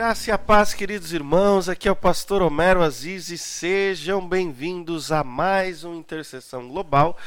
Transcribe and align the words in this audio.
graça 0.00 0.30
e 0.30 0.32
a 0.32 0.38
paz, 0.38 0.72
queridos 0.72 1.12
irmãos. 1.12 1.68
Aqui 1.68 1.86
é 1.86 1.92
o 1.92 1.94
pastor 1.94 2.40
Homero 2.40 2.80
Aziz 2.80 3.28
e 3.28 3.36
sejam 3.36 4.26
bem-vindos 4.26 5.12
a 5.12 5.22
mais 5.22 5.84
uma 5.84 5.94
Intercessão 5.94 6.66
Global. 6.66 7.18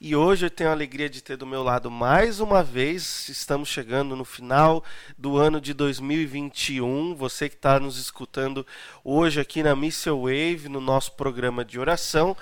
E 0.00 0.16
hoje 0.16 0.46
eu 0.46 0.50
tenho 0.50 0.70
a 0.70 0.72
alegria 0.72 1.10
de 1.10 1.22
ter 1.22 1.36
do 1.36 1.46
meu 1.46 1.62
lado 1.62 1.90
mais 1.90 2.40
uma 2.40 2.62
vez. 2.62 3.28
Estamos 3.28 3.68
chegando 3.68 4.16
no 4.16 4.24
final 4.24 4.82
do 5.18 5.36
ano 5.36 5.60
de 5.60 5.74
2021. 5.74 7.14
Você 7.16 7.50
que 7.50 7.54
está 7.54 7.78
nos 7.78 7.98
escutando 7.98 8.66
hoje 9.04 9.38
aqui 9.38 9.62
na 9.62 9.76
Missile 9.76 10.16
Wave, 10.16 10.70
no 10.70 10.80
nosso 10.80 11.12
programa 11.12 11.62
de 11.62 11.78
oração. 11.78 12.34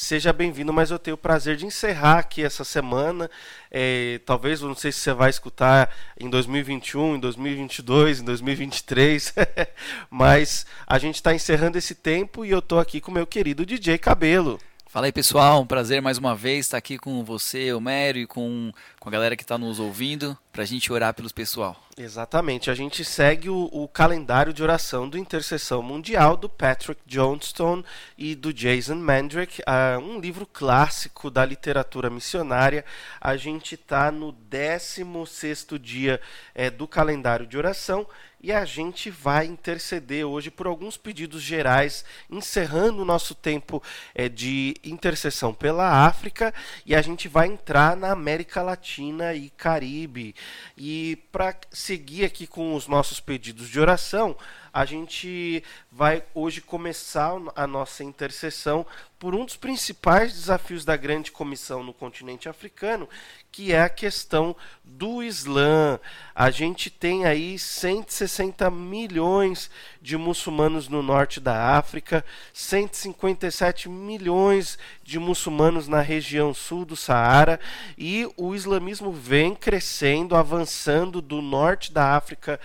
Seja 0.00 0.32
bem-vindo, 0.32 0.72
mas 0.72 0.92
eu 0.92 0.98
tenho 0.98 1.16
o 1.16 1.18
prazer 1.18 1.56
de 1.56 1.66
encerrar 1.66 2.20
aqui 2.20 2.44
essa 2.44 2.62
semana. 2.62 3.28
É, 3.68 4.20
talvez, 4.24 4.60
não 4.60 4.72
sei 4.72 4.92
se 4.92 5.00
você 5.00 5.12
vai 5.12 5.28
escutar 5.28 5.92
em 6.16 6.30
2021, 6.30 7.16
em 7.16 7.18
2022, 7.18 8.20
em 8.20 8.24
2023, 8.24 9.34
mas 10.08 10.64
a 10.86 11.00
gente 11.00 11.16
está 11.16 11.34
encerrando 11.34 11.78
esse 11.78 11.96
tempo 11.96 12.44
e 12.44 12.50
eu 12.52 12.60
estou 12.60 12.78
aqui 12.78 13.00
com 13.00 13.10
o 13.10 13.14
meu 13.14 13.26
querido 13.26 13.66
DJ 13.66 13.98
Cabelo. 13.98 14.60
Fala 14.86 15.06
aí 15.06 15.12
pessoal, 15.12 15.62
um 15.62 15.66
prazer 15.66 16.00
mais 16.00 16.16
uma 16.16 16.32
vez 16.32 16.66
estar 16.66 16.78
aqui 16.78 16.96
com 16.96 17.24
você, 17.24 17.72
o 17.72 17.82
e 18.14 18.24
com, 18.24 18.72
com 19.00 19.08
a 19.08 19.12
galera 19.12 19.36
que 19.36 19.42
está 19.42 19.58
nos 19.58 19.80
ouvindo, 19.80 20.38
para 20.58 20.64
a 20.64 20.66
gente 20.66 20.92
orar 20.92 21.14
pelos 21.14 21.30
pessoal. 21.30 21.80
Exatamente, 21.96 22.68
a 22.68 22.74
gente 22.74 23.04
segue 23.04 23.48
o, 23.48 23.68
o, 23.72 23.86
calendário 23.86 24.52
de 24.52 24.60
oração 24.60 25.08
do 25.08 25.16
Intercessão 25.16 25.80
Mundial 25.80 26.36
do 26.36 26.48
Patrick 26.48 27.00
Johnstone 27.06 27.84
e 28.16 28.34
do 28.34 28.52
Jason 28.52 28.96
Mandrick, 28.96 29.60
uh, 29.60 30.00
um 30.00 30.18
livro 30.18 30.44
clássico 30.44 31.30
da 31.30 31.44
literatura 31.44 32.10
missionária. 32.10 32.84
A 33.20 33.36
gente 33.36 33.76
está 33.76 34.10
no 34.10 34.32
16 34.32 35.66
dia 35.80 36.20
é, 36.56 36.70
do 36.70 36.88
calendário 36.88 37.46
de 37.46 37.56
oração 37.56 38.04
e 38.40 38.52
a 38.52 38.64
gente 38.64 39.10
vai 39.10 39.46
interceder 39.46 40.24
hoje 40.24 40.50
por 40.50 40.66
alguns 40.66 40.96
pedidos 40.96 41.42
gerais, 41.42 42.04
encerrando 42.30 43.02
o 43.02 43.04
nosso 43.04 43.34
tempo 43.34 43.82
é, 44.14 44.28
de 44.28 44.76
intercessão 44.84 45.52
pela 45.52 46.06
África 46.06 46.54
e 46.86 46.94
a 46.94 47.02
gente 47.02 47.26
vai 47.26 47.48
entrar 47.48 47.96
na 47.96 48.12
América 48.12 48.62
Latina 48.62 49.34
e 49.34 49.50
Caribe. 49.50 50.36
E 50.76 51.16
para 51.32 51.56
seguir 51.70 52.24
aqui 52.24 52.46
com 52.46 52.74
os 52.74 52.86
nossos 52.86 53.20
pedidos 53.20 53.68
de 53.68 53.80
oração, 53.80 54.36
a 54.72 54.84
gente 54.84 55.62
vai 55.90 56.22
hoje 56.34 56.60
começar 56.60 57.32
a 57.56 57.66
nossa 57.66 58.04
intercessão 58.04 58.86
por 59.18 59.34
um 59.34 59.44
dos 59.44 59.56
principais 59.56 60.32
desafios 60.32 60.84
da 60.84 60.96
grande 60.96 61.32
comissão 61.32 61.82
no 61.82 61.92
continente 61.92 62.48
africano, 62.48 63.08
que 63.50 63.72
é 63.72 63.82
a 63.82 63.88
questão 63.88 64.54
do 64.84 65.22
Islã. 65.22 65.98
A 66.34 66.50
gente 66.50 66.90
tem 66.90 67.24
aí 67.24 67.58
160 67.58 68.70
milhões 68.70 69.68
de 70.00 70.16
muçulmanos 70.16 70.88
no 70.88 71.02
norte 71.02 71.40
da 71.40 71.76
África, 71.76 72.24
157 72.52 73.88
milhões 73.88 74.78
de 75.02 75.18
muçulmanos 75.18 75.88
na 75.88 76.00
região 76.00 76.54
sul 76.54 76.84
do 76.84 76.96
Saara, 76.96 77.58
e 77.96 78.28
o 78.36 78.54
islamismo 78.54 79.12
vem 79.12 79.54
crescendo, 79.54 80.36
avançando 80.36 81.20
do 81.20 81.42
norte 81.42 81.92
da 81.92 82.16
África 82.16 82.60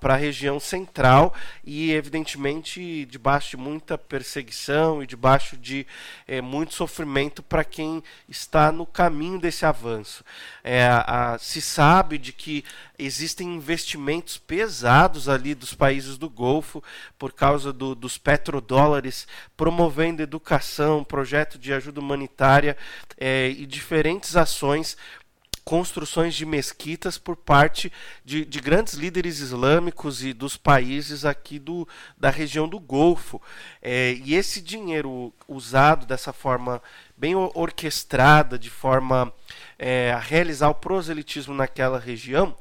para 0.00 0.14
a 0.14 0.16
região 0.16 0.58
central 0.58 1.34
e, 1.64 1.92
evidentemente, 1.92 3.04
debaixo 3.06 3.50
de 3.50 3.56
muita 3.56 3.98
perseguição 3.98 5.02
e 5.02 5.06
debaixo 5.06 5.56
de 5.56 5.86
é, 6.26 6.40
muito 6.40 6.74
sofrimento 6.74 7.42
para 7.42 7.64
quem 7.64 8.02
está 8.28 8.72
no 8.72 8.86
caminho 8.86 9.38
desse 9.38 9.66
avanço. 9.66 10.24
É, 10.62 10.86
a, 10.86 11.36
se 11.38 11.60
sabe 11.60 12.18
de 12.18 12.32
que 12.32 12.64
existem 12.98 13.54
investimentos 13.54 14.38
pesados 14.38 15.28
ali 15.28 15.54
dos 15.54 15.72
países 15.72 16.18
do 16.18 16.28
Golfo 16.28 16.77
por 17.18 17.32
causa 17.32 17.72
do, 17.72 17.94
dos 17.94 18.18
petrodólares, 18.18 19.26
promovendo 19.56 20.22
educação, 20.22 21.04
projeto 21.04 21.58
de 21.58 21.72
ajuda 21.72 22.00
humanitária 22.00 22.76
é, 23.18 23.48
e 23.48 23.66
diferentes 23.66 24.36
ações 24.36 24.96
construções 25.68 26.34
de 26.34 26.46
mesquitas 26.46 27.18
por 27.18 27.36
parte 27.36 27.92
de, 28.24 28.42
de, 28.42 28.58
grandes 28.58 28.94
líderes 28.94 29.38
islâmicos 29.40 30.24
e 30.24 30.32
dos 30.32 30.56
países 30.56 31.26
aqui 31.26 31.58
do, 31.58 31.86
da 32.16 32.30
região 32.30 32.66
do 32.66 32.80
Golfo. 32.80 33.38
É, 33.82 34.14
e 34.24 34.34
esse 34.34 34.62
dinheiro 34.62 35.30
usado 35.46 36.06
dessa 36.06 36.32
forma 36.32 36.82
bem 37.14 37.34
orquestrada, 37.34 38.58
de 38.58 38.70
forma 38.70 39.30
é, 39.78 40.10
a 40.10 40.18
realizar 40.18 40.70
o 40.70 40.74
proselitismo 40.74 41.52
naquela 41.52 41.98
região, 41.98 42.56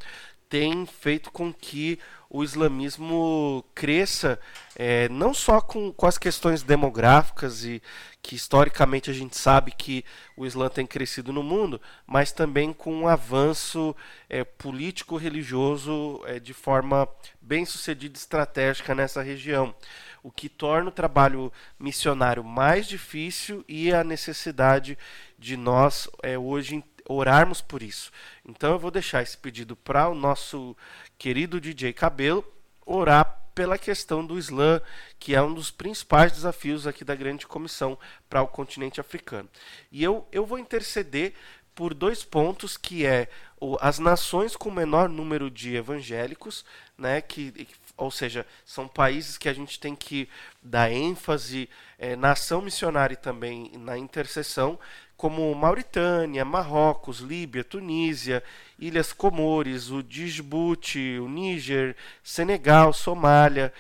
tem 0.50 0.86
feito 0.86 1.32
com 1.32 1.54
que 1.54 1.98
o 2.30 2.44
islamismo 2.44 3.64
cresça 3.74 4.40
é, 4.76 5.08
não 5.10 5.34
só 5.34 5.62
com, 5.62 5.92
com 5.92 6.06
as 6.06 6.18
questões 6.18 6.62
demográficas 6.62 7.64
e 7.64 7.82
que 8.22 8.36
historicamente 8.36 9.10
a 9.10 9.14
gente 9.14 9.38
sabe 9.38 9.72
que 9.72 10.04
o 10.36 10.46
Islã 10.46 10.68
tem 10.68 10.86
crescido 10.86 11.32
no 11.32 11.42
mundo, 11.42 11.82
mas 12.06 12.32
também 12.32 12.74
com 12.74 12.94
um 12.94 13.08
avanço 13.08 13.96
é, 14.30 14.44
político-religioso 14.44 16.22
é, 16.26 16.40
de 16.40 16.54
forma 16.54 17.08
bem 17.40 17.66
sucedida 17.66 18.18
e 18.18 18.20
estratégica 18.20 18.94
nessa 18.94 19.22
região, 19.22 19.74
o 20.22 20.30
que 20.30 20.50
torna 20.50 20.90
o 20.90 20.92
trabalho 20.92 21.52
missionário 21.80 22.44
mais 22.44 22.86
difícil 22.86 23.64
e 23.68 23.94
a 23.94 24.04
necessidade 24.04 24.98
de 25.40 25.56
nós 25.56 26.10
é, 26.22 26.38
hoje 26.38 26.84
orarmos 27.08 27.62
por 27.62 27.82
isso. 27.82 28.12
Então 28.46 28.74
eu 28.74 28.80
vou 28.80 28.92
deixar 28.92 29.24
esse 29.24 29.38
pedido 29.38 29.76
para 29.76 30.10
o 30.10 30.16
nosso 30.16 30.76
querido 31.18 31.60
DJ 31.60 31.94
Cabelo 31.94 32.46
orar 32.86 33.38
pela 33.54 33.78
questão 33.78 34.24
do 34.24 34.38
Islã, 34.38 34.80
que 35.18 35.34
é 35.34 35.42
um 35.42 35.54
dos 35.54 35.72
principais 35.72 36.32
desafios 36.32 36.86
aqui 36.86 37.04
da 37.04 37.16
grande 37.16 37.48
comissão 37.48 37.98
para 38.30 38.42
o 38.42 38.48
continente 38.48 39.02
africano. 39.02 39.50
E 39.92 40.04
eu, 40.04 40.28
eu 40.32 40.46
vou 40.46 40.60
interceder 40.60 41.34
por 41.74 41.94
dois 41.94 42.24
pontos, 42.24 42.78
que 42.78 43.06
é 43.06 43.28
o, 43.60 43.78
as 43.82 44.00
nações 44.00 44.56
com 44.56 44.70
menor 44.70 45.10
número 45.10 45.50
de 45.50 45.76
evangélicos, 45.76 46.64
né, 46.98 47.22
que, 47.22 47.68
ou 47.96 48.12
seja, 48.12 48.46
são 48.66 48.88
países 48.88 49.38
que 49.38 49.50
a 49.50 49.54
gente 49.54 49.80
tem 49.80 49.96
que 49.96 50.30
dar 50.62 50.92
ênfase 50.92 51.70
é, 51.98 52.16
na 52.16 52.32
ação 52.32 52.62
missionária 52.62 53.14
e 53.14 53.18
também 53.18 53.72
na 53.78 53.98
intercessão, 53.98 54.80
como 55.18 55.54
Mauritânia, 55.56 56.46
Marrocos, 56.46 57.20
Líbia, 57.20 57.64
Tunísia, 57.64 58.44
Ilhas 58.78 59.12
Comores, 59.12 59.90
o 59.90 60.04
Djibouti, 60.04 61.18
o 61.20 61.28
Níger, 61.28 61.96
Senegal, 62.24 62.94
Somália, 62.94 63.74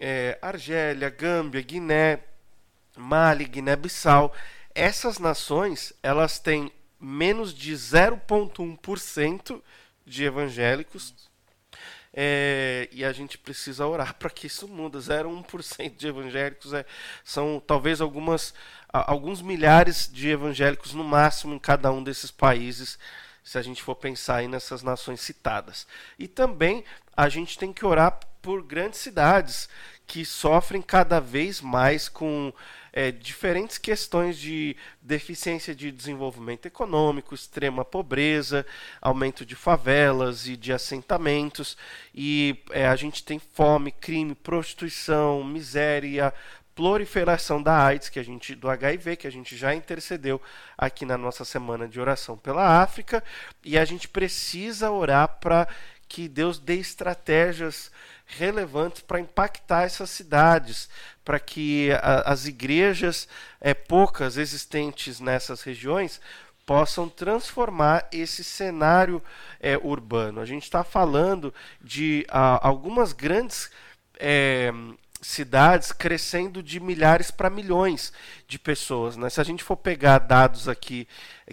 é, 0.00 0.36
Argélia, 0.42 1.08
Gâmbia, 1.08 1.62
Guiné, 1.62 2.18
Mali, 2.96 3.44
Guiné-Bissau. 3.44 4.34
Essas 4.74 5.20
nações 5.20 5.92
elas 6.02 6.40
têm 6.40 6.72
menos 6.98 7.54
de 7.54 7.72
0,1% 7.72 9.62
de 10.04 10.24
evangélicos. 10.24 11.14
É, 12.14 12.88
e 12.92 13.04
a 13.04 13.12
gente 13.12 13.38
precisa 13.38 13.86
orar 13.86 14.14
para 14.18 14.30
que 14.30 14.46
isso 14.46 14.68
mude. 14.68 14.98
0,1% 14.98 15.96
de 15.96 16.06
evangélicos 16.06 16.72
é, 16.74 16.84
são 17.24 17.62
talvez 17.66 18.00
algumas 18.00 18.54
alguns 18.92 19.40
milhares 19.40 20.10
de 20.12 20.28
evangélicos 20.28 20.92
no 20.92 21.02
máximo 21.02 21.54
em 21.54 21.58
cada 21.58 21.90
um 21.90 22.02
desses 22.02 22.30
países, 22.30 22.98
se 23.42 23.56
a 23.56 23.62
gente 23.62 23.82
for 23.82 23.94
pensar 23.94 24.36
aí 24.36 24.48
nessas 24.48 24.82
nações 24.82 25.22
citadas. 25.22 25.86
E 26.18 26.28
também 26.28 26.84
a 27.16 27.28
gente 27.28 27.58
tem 27.58 27.72
que 27.72 27.86
orar 27.86 28.20
por 28.42 28.62
grandes 28.62 29.00
cidades 29.00 29.68
que 30.06 30.24
sofrem 30.24 30.82
cada 30.82 31.20
vez 31.20 31.60
mais 31.62 32.08
com 32.08 32.52
é, 32.92 33.10
diferentes 33.10 33.78
questões 33.78 34.36
de 34.36 34.76
deficiência 35.00 35.74
de 35.74 35.90
desenvolvimento 35.90 36.66
econômico, 36.66 37.34
extrema 37.34 37.84
pobreza, 37.84 38.66
aumento 39.00 39.46
de 39.46 39.56
favelas 39.56 40.46
e 40.46 40.56
de 40.56 40.72
assentamentos, 40.72 41.76
e 42.14 42.62
é, 42.70 42.86
a 42.86 42.94
gente 42.94 43.24
tem 43.24 43.38
fome, 43.38 43.90
crime, 43.90 44.34
prostituição, 44.34 45.42
miséria, 45.42 46.34
proliferação 46.74 47.62
da 47.62 47.86
AIDS, 47.86 48.08
que 48.08 48.18
a 48.18 48.24
gente 48.24 48.54
do 48.54 48.68
HIV, 48.68 49.16
que 49.16 49.26
a 49.26 49.32
gente 49.32 49.56
já 49.56 49.74
intercedeu 49.74 50.40
aqui 50.76 51.04
na 51.04 51.18
nossa 51.18 51.44
semana 51.44 51.86
de 51.88 52.00
oração 52.00 52.36
pela 52.36 52.82
África, 52.82 53.22
e 53.64 53.78
a 53.78 53.84
gente 53.84 54.08
precisa 54.08 54.90
orar 54.90 55.38
para 55.40 55.66
que 56.08 56.28
Deus 56.28 56.58
dê 56.58 56.76
estratégias 56.76 57.90
relevantes 58.36 59.02
para 59.02 59.20
impactar 59.20 59.82
essas 59.82 60.10
cidades, 60.10 60.88
para 61.24 61.38
que 61.38 61.90
a, 61.92 62.32
as 62.32 62.46
igrejas 62.46 63.28
é, 63.60 63.74
poucas 63.74 64.36
existentes 64.36 65.20
nessas 65.20 65.62
regiões 65.62 66.20
possam 66.64 67.08
transformar 67.08 68.08
esse 68.12 68.42
cenário 68.44 69.22
é, 69.60 69.76
urbano. 69.76 70.40
A 70.40 70.44
gente 70.44 70.62
está 70.64 70.84
falando 70.84 71.52
de 71.80 72.24
a, 72.28 72.66
algumas 72.66 73.12
grandes 73.12 73.70
é, 74.18 74.72
cidades 75.22 75.92
crescendo 75.92 76.62
de 76.62 76.80
milhares 76.80 77.30
para 77.30 77.48
milhões 77.48 78.12
de 78.48 78.58
pessoas. 78.58 79.16
Né? 79.16 79.30
Se 79.30 79.40
a 79.40 79.44
gente 79.44 79.62
for 79.62 79.76
pegar 79.76 80.18
dados 80.18 80.68
aqui 80.68 81.06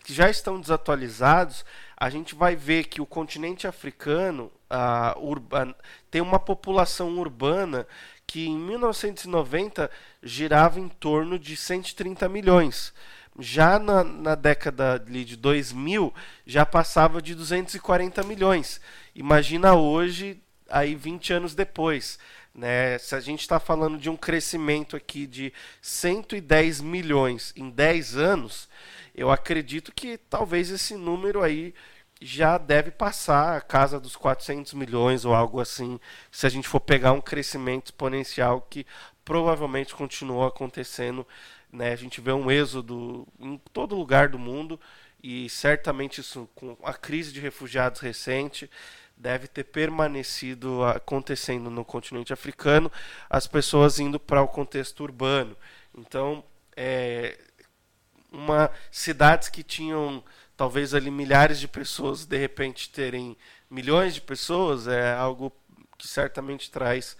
que 0.03 0.13
já 0.13 0.29
estão 0.29 0.59
desatualizados, 0.59 1.63
a 1.99 2.09
gente 2.09 2.33
vai 2.33 2.55
ver 2.55 2.85
que 2.85 3.01
o 3.01 3.05
continente 3.05 3.67
africano 3.67 4.49
uh, 4.71 5.75
tem 6.09 6.21
uma 6.21 6.39
população 6.39 7.17
urbana 7.17 7.85
que 8.25 8.47
em 8.47 8.57
1990 8.57 9.91
girava 10.23 10.79
em 10.79 10.87
torno 10.87 11.37
de 11.37 11.57
130 11.57 12.29
milhões. 12.29 12.93
Já 13.37 13.77
na, 13.77 14.03
na 14.03 14.35
década 14.35 14.97
de 14.97 15.35
2000 15.35 16.13
já 16.45 16.65
passava 16.65 17.21
de 17.21 17.35
240 17.35 18.23
milhões. 18.23 18.79
Imagina 19.13 19.75
hoje, 19.75 20.41
aí 20.69 20.95
20 20.95 21.33
anos 21.33 21.53
depois. 21.53 22.17
Né? 22.53 22.97
Se 22.97 23.13
a 23.15 23.19
gente 23.19 23.41
está 23.41 23.59
falando 23.59 23.97
de 23.97 24.09
um 24.09 24.15
crescimento 24.15 24.95
aqui 24.95 25.25
de 25.25 25.51
110 25.81 26.81
milhões 26.81 27.53
em 27.55 27.69
10 27.69 28.15
anos, 28.15 28.69
eu 29.19 29.29
acredito 29.29 29.91
que 29.93 30.17
talvez 30.17 30.69
esse 30.69 30.95
número 30.95 31.43
aí 31.43 31.73
já 32.21 32.57
deve 32.57 32.89
passar 32.89 33.57
a 33.57 33.61
casa 33.61 33.99
dos 33.99 34.15
400 34.15 34.73
milhões 34.73 35.25
ou 35.25 35.33
algo 35.33 35.59
assim, 35.59 35.99
se 36.31 36.45
a 36.47 36.49
gente 36.49 36.67
for 36.67 36.79
pegar 36.79 37.11
um 37.11 37.19
crescimento 37.19 37.87
exponencial 37.87 38.61
que 38.61 38.85
provavelmente 39.25 39.93
continuou 39.93 40.45
acontecendo. 40.45 41.27
Né? 41.71 41.91
A 41.91 41.95
gente 41.97 42.21
vê 42.21 42.31
um 42.31 42.49
êxodo 42.49 43.27
em 43.37 43.57
todo 43.73 43.95
lugar 43.95 44.29
do 44.29 44.39
mundo 44.39 44.79
e 45.21 45.49
certamente 45.49 46.21
isso 46.21 46.49
com 46.55 46.77
a 46.81 46.93
crise 46.93 47.33
de 47.33 47.41
refugiados 47.41 47.99
recente 47.99 48.69
deve 49.17 49.49
ter 49.49 49.65
permanecido 49.65 50.85
acontecendo 50.85 51.69
no 51.69 51.83
continente 51.83 52.31
africano, 52.31 52.89
as 53.29 53.47
pessoas 53.47 53.99
indo 53.99 54.17
para 54.17 54.41
o 54.41 54.47
contexto 54.47 55.03
urbano. 55.03 55.57
Então, 55.93 56.41
é, 56.75 57.37
uma 58.31 58.71
cidades 58.91 59.49
que 59.49 59.63
tinham 59.63 60.23
talvez 60.55 60.93
ali 60.93 61.09
milhares 61.09 61.59
de 61.59 61.67
pessoas 61.67 62.25
de 62.25 62.37
repente 62.37 62.89
terem 62.89 63.37
milhões 63.69 64.13
de 64.13 64.21
pessoas 64.21 64.87
é 64.87 65.13
algo 65.13 65.53
que 65.97 66.07
certamente 66.07 66.69
traz 66.69 67.15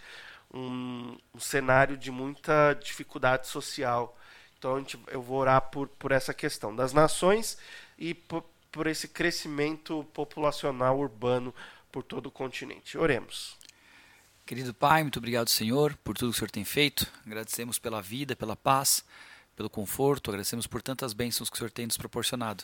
um, 0.54 1.18
um 1.34 1.40
cenário 1.40 1.98
de 1.98 2.12
muita 2.12 2.74
dificuldade 2.74 3.48
social. 3.48 4.18
Então 4.58 4.78
gente, 4.80 5.00
eu 5.08 5.22
vou 5.22 5.38
orar 5.40 5.62
por, 5.70 5.88
por 5.88 6.12
essa 6.12 6.34
questão 6.34 6.76
das 6.76 6.92
nações 6.92 7.58
e 7.98 8.14
por, 8.14 8.44
por 8.72 8.88
esse 8.88 9.08
crescimento 9.08 10.04
populacional 10.14 10.98
urbano 11.00 11.54
por 11.92 12.04
todo 12.04 12.28
o 12.28 12.32
continente. 12.32 12.98
Oremos. 12.98 13.58
Querido 14.46 14.74
Pai, 14.74 15.04
muito 15.04 15.18
obrigado, 15.18 15.48
Senhor, 15.48 15.96
por 16.04 16.18
tudo 16.18 16.32
que 16.32 16.38
o 16.38 16.40
Senhor 16.40 16.50
tem 16.50 16.66
feito. 16.66 17.06
Agradecemos 17.24 17.78
pela 17.78 18.02
vida, 18.02 18.36
pela 18.36 18.56
paz, 18.56 19.06
pelo 19.60 19.70
conforto, 19.70 20.32
agradecemos 20.32 20.66
por 20.68 20.82
tantas 20.82 21.12
bênçãos 21.12 21.50
que 21.50 21.56
o 21.56 21.58
Senhor 21.58 21.70
tem 21.70 21.86
nos 21.86 21.98
proporcionado. 21.98 22.64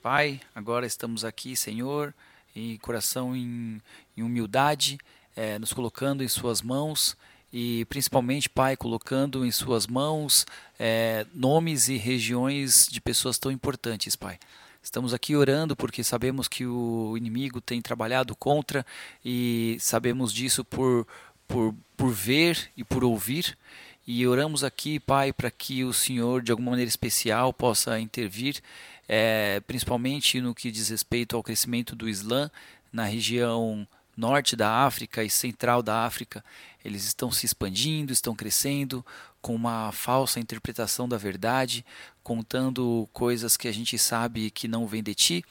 Pai, 0.00 0.40
agora 0.54 0.86
estamos 0.86 1.24
aqui, 1.24 1.56
Senhor, 1.56 2.14
em 2.54 2.76
coração 2.76 3.34
em, 3.34 3.82
em 4.16 4.22
humildade, 4.22 4.96
é, 5.34 5.58
nos 5.58 5.72
colocando 5.72 6.22
em 6.22 6.28
Suas 6.28 6.62
mãos 6.62 7.16
e 7.52 7.84
principalmente, 7.86 8.48
Pai, 8.48 8.76
colocando 8.76 9.44
em 9.44 9.50
Suas 9.50 9.88
mãos 9.88 10.46
é, 10.78 11.26
nomes 11.34 11.88
e 11.88 11.96
regiões 11.96 12.86
de 12.88 13.00
pessoas 13.00 13.36
tão 13.36 13.50
importantes, 13.50 14.14
Pai. 14.14 14.38
Estamos 14.80 15.12
aqui 15.12 15.34
orando 15.34 15.74
porque 15.74 16.04
sabemos 16.04 16.46
que 16.46 16.64
o 16.64 17.16
inimigo 17.16 17.60
tem 17.60 17.82
trabalhado 17.82 18.36
contra 18.36 18.86
e 19.24 19.76
sabemos 19.80 20.32
disso 20.32 20.64
por, 20.64 21.08
por, 21.48 21.74
por 21.96 22.12
ver 22.12 22.70
e 22.76 22.84
por 22.84 23.02
ouvir. 23.02 23.58
E 24.06 24.26
oramos 24.26 24.64
aqui, 24.64 24.98
Pai, 24.98 25.32
para 25.32 25.50
que 25.50 25.84
o 25.84 25.92
Senhor, 25.92 26.42
de 26.42 26.50
alguma 26.50 26.70
maneira 26.70 26.88
especial, 26.88 27.52
possa 27.52 28.00
intervir, 28.00 28.60
é, 29.08 29.60
principalmente 29.66 30.40
no 30.40 30.54
que 30.54 30.70
diz 30.70 30.88
respeito 30.88 31.36
ao 31.36 31.42
crescimento 31.42 31.94
do 31.94 32.08
Islã 32.08 32.50
na 32.92 33.04
região 33.04 33.86
norte 34.16 34.56
da 34.56 34.84
África 34.84 35.22
e 35.22 35.30
central 35.30 35.82
da 35.82 36.04
África. 36.04 36.44
Eles 36.84 37.04
estão 37.04 37.30
se 37.30 37.46
expandindo, 37.46 38.12
estão 38.12 38.34
crescendo 38.34 39.04
com 39.40 39.54
uma 39.54 39.92
falsa 39.92 40.40
interpretação 40.40 41.08
da 41.08 41.16
verdade, 41.16 41.84
contando 42.22 43.08
coisas 43.12 43.56
que 43.56 43.68
a 43.68 43.72
gente 43.72 43.98
sabe 43.98 44.50
que 44.50 44.68
não 44.68 44.86
vem 44.86 45.02
de 45.02 45.14
ti, 45.14 45.44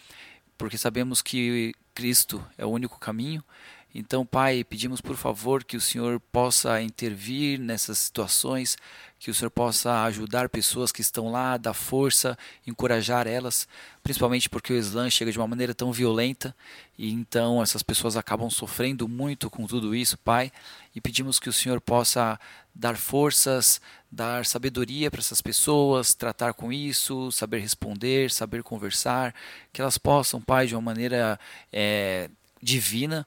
porque 0.57 0.77
sabemos 0.77 1.21
que 1.21 1.73
Cristo 1.95 2.45
é 2.57 2.65
o 2.65 2.69
único 2.69 2.99
caminho. 2.99 3.43
Então, 3.93 4.23
Pai, 4.23 4.63
pedimos 4.63 5.01
por 5.01 5.15
favor 5.15 5.63
que 5.63 5.75
o 5.75 5.81
Senhor 5.81 6.19
possa 6.31 6.79
intervir 6.79 7.59
nessas 7.59 7.97
situações, 7.97 8.77
que 9.17 9.31
o 9.31 9.33
Senhor 9.33 9.49
possa 9.49 10.03
ajudar 10.03 10.47
pessoas 10.47 10.91
que 10.91 11.01
estão 11.01 11.31
lá, 11.31 11.57
dar 11.57 11.73
força, 11.73 12.37
encorajar 12.67 13.25
elas, 13.25 13.67
principalmente 14.03 14.47
porque 14.47 14.71
o 14.71 14.77
Islã 14.77 15.09
chega 15.09 15.31
de 15.31 15.39
uma 15.39 15.47
maneira 15.47 15.73
tão 15.73 15.91
violenta 15.91 16.55
e 16.99 17.11
então 17.11 17.63
essas 17.63 17.81
pessoas 17.81 18.15
acabam 18.15 18.49
sofrendo 18.49 19.07
muito 19.07 19.49
com 19.49 19.65
tudo 19.65 19.95
isso, 19.95 20.19
Pai, 20.19 20.51
e 20.95 21.01
pedimos 21.01 21.39
que 21.39 21.49
o 21.49 21.53
Senhor 21.53 21.81
possa 21.81 22.39
dar 22.73 22.95
forças, 22.95 23.81
dar 24.11 24.45
sabedoria 24.45 25.09
para 25.09 25.19
essas 25.19 25.41
pessoas, 25.41 26.13
tratar 26.13 26.53
com 26.53 26.71
isso, 26.71 27.31
saber 27.31 27.59
responder, 27.59 28.29
saber 28.29 28.61
conversar, 28.61 29.33
que 29.73 29.81
elas 29.81 29.97
possam, 29.97 30.39
Pai, 30.39 30.67
de 30.67 30.75
uma 30.75 30.81
maneira 30.81 31.39
é, 31.73 32.29
divina, 32.61 33.25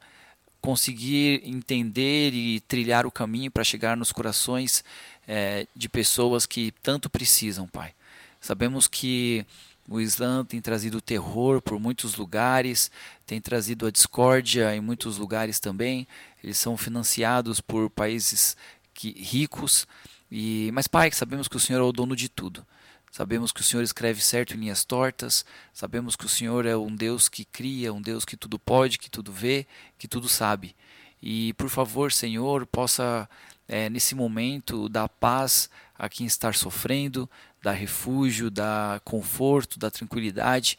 conseguir 0.62 1.42
entender 1.44 2.32
e 2.32 2.60
trilhar 2.60 3.04
o 3.04 3.10
caminho 3.10 3.50
para 3.50 3.64
chegar 3.64 3.96
nos 3.96 4.12
corações 4.12 4.84
é, 5.26 5.66
de 5.74 5.88
pessoas 5.88 6.46
que 6.46 6.72
tanto 6.82 7.10
precisam, 7.10 7.66
Pai. 7.66 7.92
Sabemos 8.40 8.86
que 8.86 9.44
o 9.88 10.00
Islã 10.00 10.44
tem 10.44 10.60
trazido 10.60 11.00
terror 11.00 11.60
por 11.60 11.78
muitos 11.80 12.14
lugares, 12.14 12.90
tem 13.26 13.40
trazido 13.40 13.86
a 13.86 13.90
discórdia 13.90 14.74
em 14.74 14.80
muitos 14.80 15.18
lugares 15.18 15.58
também. 15.58 16.06
Eles 16.42 16.58
são 16.58 16.76
financiados 16.76 17.60
por 17.60 17.90
países 17.90 18.56
que, 18.94 19.10
ricos. 19.10 19.86
E, 20.30 20.70
mas, 20.72 20.86
Pai, 20.86 21.10
sabemos 21.10 21.48
que 21.48 21.56
o 21.56 21.60
Senhor 21.60 21.80
é 21.80 21.82
o 21.82 21.92
dono 21.92 22.14
de 22.14 22.28
tudo. 22.28 22.64
Sabemos 23.12 23.52
que 23.52 23.60
o 23.60 23.64
Senhor 23.64 23.82
escreve 23.82 24.22
certo 24.22 24.54
em 24.54 24.60
linhas 24.60 24.86
tortas. 24.86 25.44
Sabemos 25.74 26.16
que 26.16 26.24
o 26.24 26.28
Senhor 26.30 26.64
é 26.64 26.74
um 26.74 26.96
Deus 26.96 27.28
que 27.28 27.44
cria, 27.44 27.92
um 27.92 28.00
Deus 28.00 28.24
que 28.24 28.38
tudo 28.38 28.58
pode, 28.58 28.98
que 28.98 29.10
tudo 29.10 29.30
vê, 29.30 29.66
que 29.98 30.08
tudo 30.08 30.30
sabe. 30.30 30.74
E, 31.22 31.52
por 31.52 31.68
favor, 31.68 32.10
Senhor, 32.10 32.66
possa 32.66 33.28
é, 33.68 33.90
nesse 33.90 34.14
momento 34.14 34.88
dar 34.88 35.10
paz 35.10 35.68
a 35.94 36.08
quem 36.08 36.26
está 36.26 36.50
sofrendo, 36.54 37.28
dar 37.62 37.72
refúgio, 37.72 38.50
dar 38.50 39.00
conforto, 39.00 39.78
dar 39.78 39.90
tranquilidade, 39.90 40.78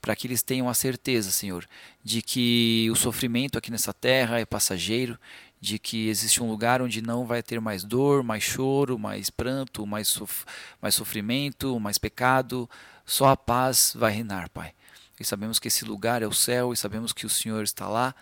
para 0.00 0.14
que 0.14 0.28
eles 0.28 0.40
tenham 0.40 0.68
a 0.68 0.74
certeza, 0.74 1.32
Senhor, 1.32 1.66
de 2.02 2.22
que 2.22 2.88
o 2.92 2.96
sofrimento 2.96 3.58
aqui 3.58 3.72
nessa 3.72 3.92
terra 3.92 4.38
é 4.38 4.44
passageiro, 4.44 5.18
de 5.62 5.78
que 5.78 6.08
existe 6.08 6.42
um 6.42 6.50
lugar 6.50 6.82
onde 6.82 7.00
não 7.00 7.24
vai 7.24 7.40
ter 7.40 7.60
mais 7.60 7.84
dor, 7.84 8.24
mais 8.24 8.42
choro, 8.42 8.98
mais 8.98 9.30
pranto, 9.30 9.86
mais, 9.86 10.08
sof 10.08 10.44
mais 10.80 10.92
sofrimento, 10.92 11.78
mais 11.78 11.98
pecado, 11.98 12.68
só 13.06 13.28
a 13.28 13.36
paz 13.36 13.92
vai 13.96 14.10
reinar, 14.10 14.50
Pai. 14.50 14.74
E 15.20 15.24
sabemos 15.24 15.60
que 15.60 15.68
esse 15.68 15.84
lugar 15.84 16.20
é 16.20 16.26
o 16.26 16.32
céu 16.32 16.72
e 16.72 16.76
sabemos 16.76 17.12
que 17.12 17.24
o 17.24 17.30
Senhor 17.30 17.62
está 17.62 17.86
lá. 17.86 18.12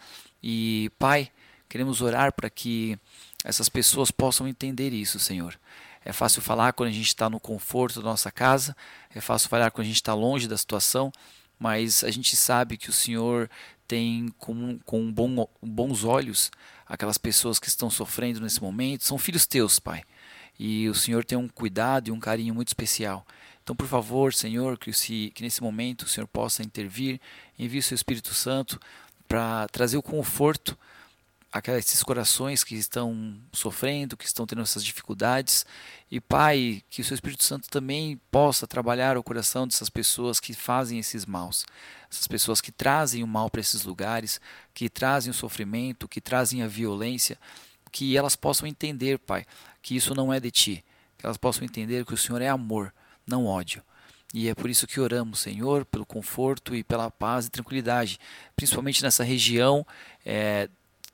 E, 0.42 0.92
Pai, 0.99 1.30
queremos 1.66 2.02
orar 2.02 2.30
para 2.30 2.50
que 2.50 2.99
essas 3.42 3.70
pessoas 3.70 4.11
possam 4.11 4.47
entender 4.47 4.92
isso, 4.92 5.18
Senhor. 5.18 5.59
É 6.04 6.12
fácil 6.12 6.42
falar 6.42 6.75
quando 6.75 6.90
a 6.90 6.92
gente 6.92 7.06
está 7.06 7.30
no 7.30 7.40
conforto 7.40 8.02
da 8.02 8.11
nossa 8.11 8.30
casa, 8.30 8.76
é 9.14 9.20
fácil 9.20 9.49
falar 9.49 9.70
quando 9.70 9.87
a 9.87 9.88
gente 9.88 9.97
está 9.97 10.12
longe 10.12 10.47
da 10.47 10.59
situação, 10.59 11.11
mas 11.59 12.04
a 12.04 12.11
gente 12.11 12.37
sabe 12.37 12.76
que 12.76 12.90
o 12.90 12.92
Senhor 12.92 13.49
tem 13.88 14.28
com, 14.37 14.78
com 14.85 15.11
bom, 15.11 15.49
bons 15.62 16.04
olhos 16.04 16.50
aquelas 16.90 17.16
pessoas 17.16 17.61
que 17.61 17.68
estão 17.68 17.88
sofrendo 17.88 18.40
nesse 18.40 18.61
momento, 18.61 19.04
são 19.04 19.16
filhos 19.16 19.47
teus, 19.47 19.78
Pai. 19.78 20.02
E 20.59 20.88
o 20.88 20.94
Senhor 20.94 21.25
tem 21.25 21.38
um 21.38 21.49
cuidado 21.49 22.09
e 22.09 22.11
um 22.11 22.18
carinho 22.18 22.52
muito 22.52 22.68
especial. 22.68 23.25
Então, 23.62 23.76
por 23.76 23.87
favor, 23.87 24.35
Senhor, 24.35 24.76
que, 24.76 24.92
se, 24.92 25.30
que 25.32 25.42
nesse 25.44 25.62
momento 25.62 26.02
o 26.02 26.09
Senhor 26.09 26.26
possa 26.26 26.64
intervir, 26.64 27.20
envie 27.56 27.78
o 27.78 27.82
seu 27.82 27.94
Espírito 27.94 28.35
Santo 28.35 28.80
para 29.28 29.68
trazer 29.68 29.97
o 29.97 30.02
conforto 30.02 30.76
a 31.52 31.61
esses 31.78 32.02
corações 32.02 32.62
que 32.62 32.76
estão 32.76 33.37
sofrendo, 33.52 34.16
que 34.16 34.25
estão 34.25 34.47
tendo 34.47 34.62
essas 34.62 34.85
dificuldades. 34.85 35.66
E, 36.11 36.21
Pai, 36.21 36.83
que 36.88 37.00
o 37.00 37.04
seu 37.04 37.14
Espírito 37.14 37.42
Santo 37.42 37.69
também 37.69 38.21
possa 38.30 38.66
trabalhar 38.66 39.16
o 39.16 39.23
coração 39.23 39.66
dessas 39.66 39.90
pessoas 39.90 40.38
que 40.38 40.54
fazem 40.54 40.99
esses 40.99 41.26
maus 41.26 41.64
essas 42.11 42.26
pessoas 42.26 42.61
que 42.61 42.73
trazem 42.73 43.23
o 43.23 43.26
mal 43.26 43.49
para 43.49 43.61
esses 43.61 43.85
lugares, 43.85 44.40
que 44.75 44.88
trazem 44.88 45.30
o 45.30 45.35
sofrimento, 45.35 46.09
que 46.09 46.21
trazem 46.21 46.62
a 46.62 46.66
violência, 46.66 47.38
que 47.92 48.16
elas 48.16 48.35
possam 48.35 48.66
entender, 48.66 49.19
Pai, 49.19 49.47
que 49.80 49.95
isso 49.95 50.14
não 50.14 50.33
é 50.33 50.40
de 50.40 50.50
ti, 50.50 50.85
que 51.16 51.25
elas 51.25 51.37
possam 51.37 51.64
entender 51.64 52.04
que 52.04 52.14
o 52.14 52.16
Senhor 52.16 52.42
é 52.42 52.49
amor, 52.49 52.92
não 53.26 53.47
ódio. 53.47 53.83
E 54.35 54.49
é 54.49 54.54
por 54.54 54.71
isso 54.71 54.87
que 54.87 55.00
oramos, 55.00 55.40
Senhor, 55.40 55.85
pelo 55.85 56.07
conforto 56.07 56.75
e 56.75 56.85
pela 56.85 57.11
paz 57.11 57.47
e 57.47 57.50
tranquilidade, 57.50 58.19
principalmente 58.54 59.02
nessa 59.02 59.25
região 59.25 59.87
é, 60.25 60.69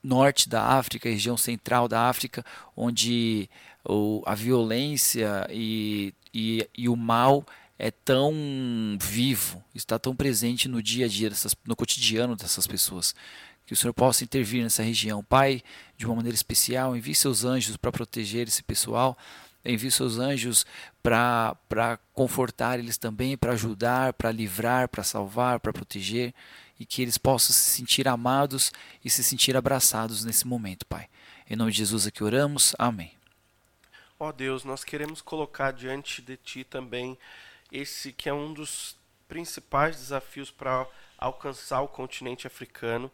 norte 0.06 0.48
da 0.48 0.62
África, 0.62 1.08
região 1.08 1.36
central 1.36 1.88
da 1.88 2.08
África, 2.08 2.44
onde 2.76 3.50
o, 3.84 4.22
a 4.25 4.34
violência 4.34 5.46
e, 5.50 6.14
e, 6.32 6.68
e 6.78 6.88
o 6.88 6.94
mal 6.94 7.44
é 7.78 7.90
tão 7.90 8.32
vivo, 9.00 9.62
está 9.75 9.98
tão 9.98 10.14
presente 10.14 10.68
no 10.68 10.80
dia 10.80 11.06
a 11.06 11.08
dia, 11.08 11.28
dessas, 11.28 11.54
no 11.66 11.75
cotidiano 11.75 12.36
dessas 12.36 12.66
pessoas. 12.66 13.14
Que 13.66 13.72
o 13.72 13.76
Senhor 13.76 13.92
possa 13.92 14.22
intervir 14.22 14.62
nessa 14.62 14.82
região. 14.82 15.25
Pai, 15.25 15.60
de 15.96 16.06
uma 16.06 16.14
maneira 16.14 16.36
especial, 16.36 16.96
envie 16.96 17.14
seus 17.14 17.44
anjos 17.44 17.76
para 17.76 17.90
proteger 17.90 18.46
esse 18.46 18.62
pessoal, 18.62 19.18
envie 19.64 19.90
seus 19.90 20.18
anjos 20.18 20.64
para 21.02 21.98
confortar 22.14 22.78
eles 22.78 22.96
também, 22.96 23.36
para 23.36 23.52
ajudar, 23.52 24.12
para 24.12 24.30
livrar, 24.30 24.88
para 24.88 25.02
salvar, 25.02 25.58
para 25.58 25.72
proteger, 25.72 26.32
e 26.78 26.85
que 26.85 27.02
eles 27.02 27.18
possam 27.18 27.54
se 27.54 27.71
sentir 27.71 28.06
amados 28.06 28.73
e 29.04 29.11
se 29.11 29.23
sentir 29.23 29.56
abraçados 29.56 30.25
nesse 30.25 30.47
momento, 30.47 30.87
Pai. 30.87 31.09
Em 31.49 31.56
nome 31.56 31.71
de 31.71 31.78
Jesus 31.78 32.06
é 32.06 32.11
que 32.11 32.25
oramos. 32.25 32.75
Amém. 32.78 33.12
Ó 34.18 34.28
oh 34.28 34.33
Deus, 34.33 34.64
nós 34.64 34.83
queremos 34.83 35.21
colocar 35.21 35.73
diante 35.73 36.23
de 36.23 36.37
Ti 36.37 36.64
também 36.64 37.18
esse 37.71 38.12
que 38.12 38.28
é 38.28 38.33
um 38.33 38.52
dos 38.52 38.97
principais 39.28 39.97
desafios 39.97 40.50
para 40.50 40.87
alcançar 41.18 41.80
o 41.83 41.88
continente 41.88 42.47
africano, 42.47 43.11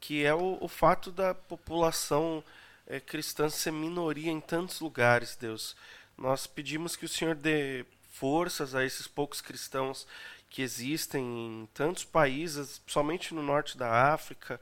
que 0.00 0.24
é 0.24 0.34
o, 0.34 0.58
o 0.60 0.68
fato 0.68 1.10
da 1.10 1.34
população 1.34 2.42
é, 2.86 3.00
cristã 3.00 3.48
ser 3.48 3.72
minoria 3.72 4.30
em 4.30 4.40
tantos 4.40 4.80
lugares, 4.80 5.36
Deus. 5.36 5.76
Nós 6.16 6.46
pedimos 6.46 6.96
que 6.96 7.04
o 7.04 7.08
Senhor 7.08 7.34
dê 7.34 7.84
forças 8.12 8.74
a 8.74 8.84
esses 8.84 9.06
poucos 9.06 9.40
cristãos 9.40 10.06
que 10.50 10.62
existem 10.62 11.22
em 11.22 11.68
tantos 11.74 12.04
países, 12.04 12.82
somente 12.86 13.34
no 13.34 13.42
norte 13.42 13.76
da 13.76 14.12
África. 14.12 14.60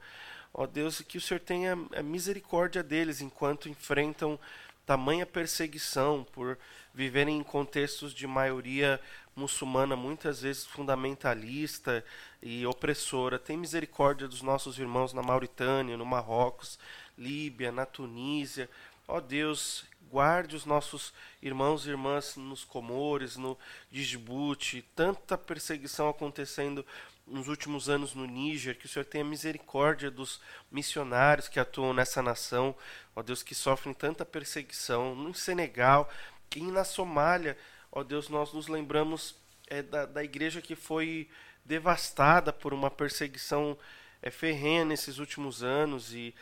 Ó 0.53 0.65
Deus, 0.65 0.99
e 0.99 1.03
que 1.03 1.17
o 1.17 1.21
Senhor 1.21 1.39
tenha 1.39 1.77
a 1.95 2.03
misericórdia 2.03 2.83
deles 2.83 3.21
enquanto 3.21 3.69
enfrentam 3.69 4.39
tamanha 4.85 5.25
perseguição 5.25 6.25
por 6.31 6.57
viverem 6.93 7.37
em 7.37 7.43
contextos 7.43 8.13
de 8.13 8.25
maioria 8.25 8.99
muçulmana, 9.35 9.95
muitas 9.95 10.41
vezes 10.41 10.65
fundamentalista 10.65 12.03
e 12.41 12.65
opressora. 12.65 13.37
Tem 13.37 13.55
misericórdia 13.55 14.27
dos 14.27 14.41
nossos 14.41 14.79
irmãos 14.79 15.13
na 15.13 15.21
Mauritânia, 15.21 15.95
no 15.95 16.05
Marrocos, 16.05 16.79
Líbia, 17.17 17.71
na 17.71 17.85
Tunísia. 17.85 18.69
Ó 19.07 19.19
Deus, 19.19 19.85
guarde 20.09 20.55
os 20.55 20.65
nossos 20.65 21.13
irmãos 21.41 21.85
e 21.85 21.89
irmãs 21.89 22.35
nos 22.35 22.63
Comores, 22.63 23.37
no 23.37 23.57
Djibouti, 23.91 24.81
tanta 24.95 25.37
perseguição 25.37 26.09
acontecendo 26.09 26.85
nos 27.25 27.47
últimos 27.47 27.89
anos 27.89 28.13
no 28.13 28.25
Níger, 28.25 28.77
que 28.77 28.85
o 28.85 28.89
Senhor 28.89 29.05
tenha 29.05 29.23
misericórdia 29.23 30.09
dos 30.09 30.39
missionários 30.71 31.47
que 31.47 31.59
atuam 31.59 31.93
nessa 31.93 32.21
nação, 32.21 32.73
ó 33.15 33.21
Deus, 33.21 33.43
que 33.43 33.53
sofrem 33.53 33.93
tanta 33.93 34.25
perseguição, 34.25 35.13
no 35.13 35.33
Senegal, 35.33 36.09
e 36.55 36.63
na 36.63 36.83
Somália, 36.83 37.57
ó 37.91 38.03
Deus, 38.03 38.29
nós 38.29 38.53
nos 38.53 38.67
lembramos 38.67 39.35
é, 39.67 39.81
da, 39.81 40.05
da 40.05 40.23
igreja 40.23 40.61
que 40.61 40.75
foi 40.75 41.29
devastada 41.65 42.53
por 42.53 42.73
uma 42.73 42.89
perseguição 42.89 43.77
é, 44.21 44.31
ferrenha 44.31 44.85
nesses 44.85 45.19
últimos 45.19 45.61
anos 45.61 46.13
e 46.13 46.33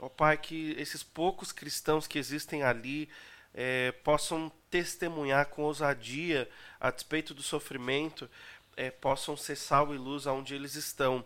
ó 0.00 0.08
Pai 0.08 0.36
que 0.36 0.74
esses 0.78 1.02
poucos 1.02 1.52
cristãos 1.52 2.06
que 2.06 2.18
existem 2.18 2.62
ali 2.62 3.08
é, 3.54 3.92
possam 4.04 4.50
testemunhar 4.70 5.46
com 5.46 5.62
ousadia 5.62 6.48
a 6.80 6.90
despeito 6.90 7.34
do 7.34 7.42
sofrimento 7.42 8.28
é, 8.76 8.90
possam 8.90 9.36
ser 9.36 9.56
sal 9.56 9.94
e 9.94 9.98
luz 9.98 10.26
aonde 10.26 10.54
eles 10.54 10.74
estão. 10.74 11.24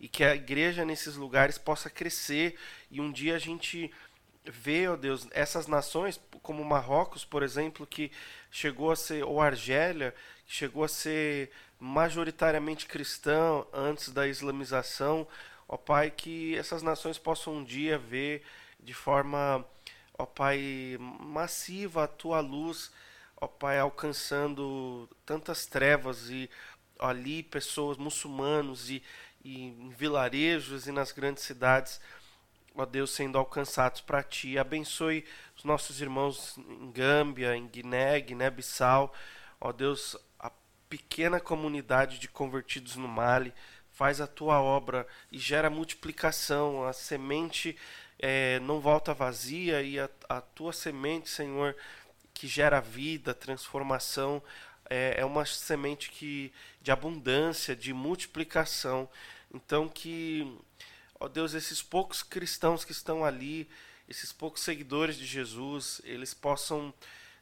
E 0.00 0.08
que 0.08 0.24
a 0.24 0.34
igreja 0.34 0.84
nesses 0.84 1.14
lugares 1.14 1.56
possa 1.56 1.88
crescer. 1.88 2.58
E 2.90 3.00
um 3.00 3.12
dia 3.12 3.36
a 3.36 3.38
gente 3.38 3.92
vê, 4.44 4.88
ó 4.88 4.96
Deus, 4.96 5.26
essas 5.30 5.66
nações, 5.68 6.20
como 6.42 6.64
Marrocos, 6.64 7.24
por 7.24 7.42
exemplo, 7.42 7.86
que 7.86 8.10
chegou 8.50 8.90
a 8.90 8.96
ser, 8.96 9.24
ou 9.24 9.40
Argélia, 9.40 10.14
que 10.46 10.52
chegou 10.52 10.82
a 10.84 10.88
ser 10.88 11.50
majoritariamente 11.78 12.86
cristão 12.86 13.66
antes 13.72 14.10
da 14.10 14.26
islamização, 14.26 15.28
ó 15.68 15.76
Pai, 15.76 16.10
que 16.10 16.56
essas 16.56 16.82
nações 16.82 17.18
possam 17.18 17.56
um 17.56 17.64
dia 17.64 17.98
ver 17.98 18.42
de 18.80 18.94
forma, 18.94 19.64
ó 20.18 20.26
Pai, 20.26 20.96
massiva 20.98 22.04
a 22.04 22.08
tua 22.08 22.40
luz, 22.40 22.92
ó 23.40 23.46
Pai, 23.46 23.78
alcançando 23.78 25.08
tantas 25.24 25.66
trevas 25.66 26.30
e 26.30 26.48
ali 26.98 27.42
pessoas 27.42 27.98
muçulmanos 27.98 28.90
e, 28.90 29.02
e 29.44 29.64
em 29.64 29.90
vilarejos 29.90 30.86
e 30.86 30.92
nas 30.92 31.12
grandes 31.12 31.44
cidades 31.44 32.00
ó 32.76 32.84
Deus, 32.84 33.10
sendo 33.10 33.38
alcançados 33.38 34.00
para 34.00 34.22
ti. 34.22 34.58
Abençoe 34.58 35.24
os 35.56 35.64
nossos 35.64 36.00
irmãos 36.00 36.56
em 36.58 36.90
Gâmbia, 36.90 37.56
em 37.56 37.66
Guiné, 37.66 38.20
Guiné-Bissau. 38.20 39.12
Ó 39.60 39.72
Deus, 39.72 40.16
a 40.38 40.50
pequena 40.88 41.40
comunidade 41.40 42.18
de 42.18 42.28
convertidos 42.28 42.96
no 42.96 43.08
Mali, 43.08 43.52
faz 43.96 44.20
a 44.20 44.26
tua 44.26 44.60
obra 44.60 45.06
e 45.32 45.38
gera 45.38 45.68
multiplicação. 45.68 46.84
A 46.84 46.92
semente 46.92 47.76
é, 48.18 48.60
não 48.60 48.78
volta 48.78 49.12
vazia 49.12 49.82
e 49.82 49.98
a, 49.98 50.08
a, 50.28 50.40
tua 50.40 50.72
semente, 50.72 51.28
Senhor, 51.28 51.74
que 52.32 52.46
gera 52.46 52.80
vida, 52.80 53.34
transformação, 53.34 54.42
é, 54.88 55.16
é 55.18 55.24
uma 55.24 55.44
semente 55.44 56.10
que 56.10 56.52
de 56.80 56.92
abundância, 56.92 57.74
de 57.74 57.92
multiplicação. 57.92 59.08
Então 59.52 59.88
que 59.88 60.46
Ó 61.18 61.28
Deus, 61.28 61.54
esses 61.54 61.82
poucos 61.82 62.22
cristãos 62.22 62.84
que 62.84 62.92
estão 62.92 63.24
ali, 63.24 63.68
esses 64.08 64.32
poucos 64.32 64.62
seguidores 64.62 65.16
de 65.16 65.24
Jesus, 65.24 66.00
eles 66.04 66.34
possam 66.34 66.92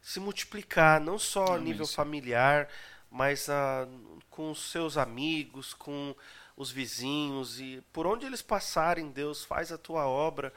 se 0.01 0.21
multiplicar, 0.21 1.01
não 1.01 1.19
só 1.19 1.55
a 1.55 1.59
nível 1.59 1.87
familiar, 1.87 2.69
mas 3.15 3.49
a, 3.49 3.87
com 4.29 4.51
os 4.51 4.73
seus 4.73 4.97
amigos, 4.97 5.73
com 5.73 6.17
os 6.57 6.73
vizinhos 6.73 7.61
e 7.61 7.81
por 7.93 8.09
onde 8.09 8.27
eles 8.27 8.43
passarem, 8.43 9.09
Deus 9.09 9.45
faz 9.45 9.71
a 9.71 9.79
tua 9.79 10.05
obra 10.05 10.53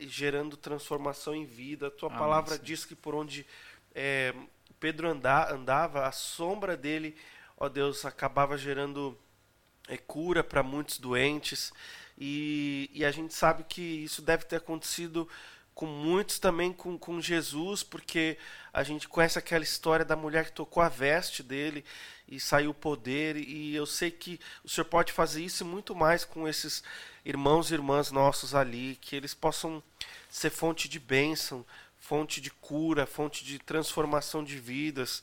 gerando 0.00 0.56
transformação 0.56 1.36
em 1.36 1.44
vida. 1.44 1.86
A 1.86 1.90
tua 1.92 2.10
palavra 2.10 2.56
sim. 2.56 2.62
diz 2.64 2.84
que 2.84 2.96
por 2.96 3.14
onde 3.14 3.46
é, 3.94 4.34
Pedro 4.80 5.08
anda, 5.08 5.54
andava, 5.54 6.04
a 6.04 6.10
sombra 6.10 6.76
dele, 6.76 7.16
ó 7.56 7.68
Deus, 7.68 8.04
acabava 8.04 8.58
gerando 8.58 9.16
é, 9.86 9.96
cura 9.96 10.42
para 10.42 10.64
muitos 10.64 10.98
doentes. 10.98 11.72
E, 12.18 12.90
e 12.92 13.04
a 13.04 13.12
gente 13.12 13.34
sabe 13.34 13.62
que 13.62 13.80
isso 13.80 14.20
deve 14.20 14.46
ter 14.46 14.56
acontecido 14.56 15.28
com 15.74 15.86
muitos 15.86 16.38
também 16.38 16.72
com, 16.72 16.96
com 16.96 17.20
Jesus, 17.20 17.82
porque 17.82 18.38
a 18.72 18.82
gente 18.82 19.08
conhece 19.08 19.38
aquela 19.38 19.64
história 19.64 20.04
da 20.04 20.14
mulher 20.14 20.46
que 20.46 20.52
tocou 20.52 20.82
a 20.82 20.88
veste 20.88 21.42
dele 21.42 21.84
e 22.28 22.38
saiu 22.38 22.70
o 22.70 22.74
poder, 22.74 23.36
e 23.36 23.74
eu 23.74 23.84
sei 23.84 24.10
que 24.10 24.38
o 24.62 24.68
Senhor 24.68 24.86
pode 24.86 25.12
fazer 25.12 25.42
isso 25.42 25.64
muito 25.64 25.94
mais 25.94 26.24
com 26.24 26.48
esses 26.48 26.82
irmãos 27.24 27.70
e 27.70 27.74
irmãs 27.74 28.10
nossos 28.10 28.54
ali, 28.54 28.96
que 29.00 29.16
eles 29.16 29.34
possam 29.34 29.82
ser 30.30 30.50
fonte 30.50 30.88
de 30.88 30.98
bênção, 30.98 31.66
fonte 31.98 32.40
de 32.40 32.50
cura, 32.50 33.06
fonte 33.06 33.44
de 33.44 33.58
transformação 33.58 34.44
de 34.44 34.58
vidas, 34.58 35.22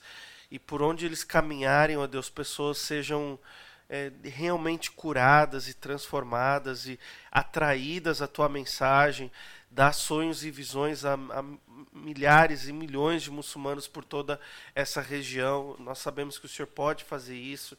e 0.50 0.60
por 0.60 0.82
onde 0.82 1.06
eles 1.06 1.24
caminharem, 1.24 1.96
ó 1.98 2.06
Deus, 2.06 2.30
pessoas 2.30 2.78
sejam 2.78 3.40
é, 3.90 4.12
realmente 4.24 4.90
curadas 4.90 5.68
e 5.68 5.74
transformadas 5.74 6.88
e 6.88 7.00
atraídas 7.30 8.22
à 8.22 8.28
tua 8.28 8.48
mensagem, 8.48 9.32
dá 9.72 9.94
sonhos 9.94 10.44
e 10.44 10.52
visões 10.52 11.06
a, 11.06 11.14
a, 11.14 11.44
milhares 11.94 12.68
e 12.68 12.74
milhões 12.74 13.24
de 13.24 13.32
muçulmanos 13.32 13.88
por 13.88 14.04
toda 14.04 14.40
essa 14.76 15.02
região. 15.02 15.76
Nós 15.80 16.00
sabemos 16.00 16.38
que 16.38 16.46
o 16.46 16.50
Senhor 16.50 16.68
pode 16.68 17.06
fazer 17.06 17.38
isso 17.38 17.78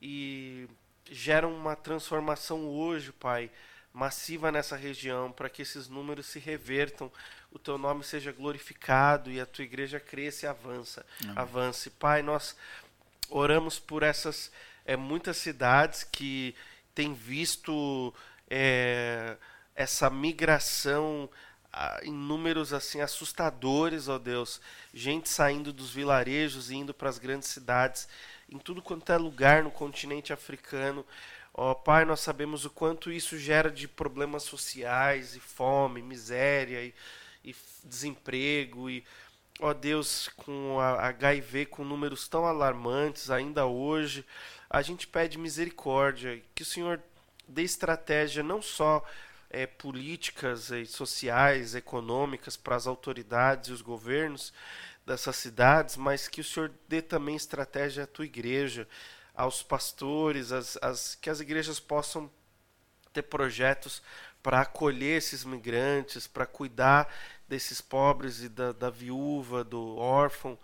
e 0.00 0.68
gera 1.10 1.46
uma 1.46 1.74
transformação 1.74 2.66
hoje, 2.66 3.12
Pai, 3.12 3.50
massiva 3.92 4.50
nessa 4.50 4.76
região, 4.76 5.30
para 5.30 5.48
que 5.48 5.62
esses 5.62 5.88
números 5.88 6.26
se 6.26 6.38
revertam, 6.38 7.10
o 7.50 7.58
teu 7.58 7.76
nome 7.76 8.02
seja 8.02 8.32
glorificado 8.32 9.30
e 9.30 9.40
a 9.40 9.46
tua 9.46 9.64
igreja 9.64 10.00
cresça 10.00 10.46
e 10.46 10.48
avança, 10.48 11.04
avance. 11.36 11.90
Pai, 11.90 12.22
nós 12.22 12.56
oramos 13.28 13.78
por 13.78 14.02
essas 14.02 14.50
é, 14.84 14.96
muitas 14.96 15.36
cidades 15.36 16.04
que 16.04 16.54
têm 16.94 17.14
visto 17.14 18.12
é, 18.48 19.36
essa 19.74 20.08
migração 20.08 21.28
em 22.02 22.12
números 22.12 22.72
assim 22.72 23.00
assustadores, 23.00 24.08
ó 24.08 24.18
Deus, 24.18 24.60
gente 24.92 25.28
saindo 25.28 25.72
dos 25.72 25.90
vilarejos 25.90 26.70
e 26.70 26.76
indo 26.76 26.94
para 26.94 27.08
as 27.08 27.18
grandes 27.18 27.48
cidades, 27.48 28.08
em 28.48 28.58
tudo 28.58 28.80
quanto 28.80 29.10
é 29.10 29.16
lugar 29.16 29.64
no 29.64 29.70
continente 29.70 30.32
africano. 30.32 31.04
Ó 31.52 31.74
Pai, 31.74 32.04
nós 32.04 32.20
sabemos 32.20 32.64
o 32.64 32.70
quanto 32.70 33.10
isso 33.10 33.38
gera 33.38 33.70
de 33.70 33.88
problemas 33.88 34.44
sociais 34.44 35.34
e 35.34 35.40
fome, 35.40 36.02
miséria 36.02 36.82
e, 36.84 36.94
e 37.44 37.54
desemprego 37.84 38.88
e 38.88 39.04
ó 39.60 39.72
Deus, 39.72 40.28
com 40.36 40.78
a 40.80 41.06
HIV 41.08 41.66
com 41.66 41.84
números 41.84 42.28
tão 42.28 42.44
alarmantes 42.44 43.30
ainda 43.30 43.66
hoje, 43.66 44.24
a 44.68 44.82
gente 44.82 45.06
pede 45.06 45.38
misericórdia, 45.38 46.42
que 46.54 46.62
o 46.62 46.66
Senhor 46.66 47.00
dê 47.46 47.62
estratégia 47.62 48.42
não 48.42 48.60
só 48.60 49.04
é, 49.54 49.66
políticas 49.68 50.70
e 50.70 50.84
sociais, 50.84 51.76
econômicas 51.76 52.56
para 52.56 52.74
as 52.74 52.88
autoridades 52.88 53.68
e 53.68 53.72
os 53.72 53.80
governos 53.80 54.52
dessas 55.06 55.36
cidades, 55.36 55.96
mas 55.96 56.26
que 56.26 56.40
o 56.40 56.44
Senhor 56.44 56.72
dê 56.88 57.00
também 57.00 57.36
estratégia 57.36 58.02
à 58.02 58.06
tua 58.06 58.24
igreja, 58.24 58.88
aos 59.32 59.62
pastores, 59.62 60.50
as, 60.50 60.76
as, 60.82 61.14
que 61.14 61.30
as 61.30 61.38
igrejas 61.38 61.78
possam 61.78 62.30
ter 63.12 63.22
projetos 63.22 64.02
para 64.42 64.60
acolher 64.60 65.18
esses 65.18 65.44
migrantes, 65.44 66.26
para 66.26 66.46
cuidar 66.46 67.08
desses 67.48 67.80
pobres 67.80 68.42
e 68.42 68.48
da, 68.48 68.72
da 68.72 68.90
viúva, 68.90 69.62
do 69.62 69.96
órfão. 69.96 70.58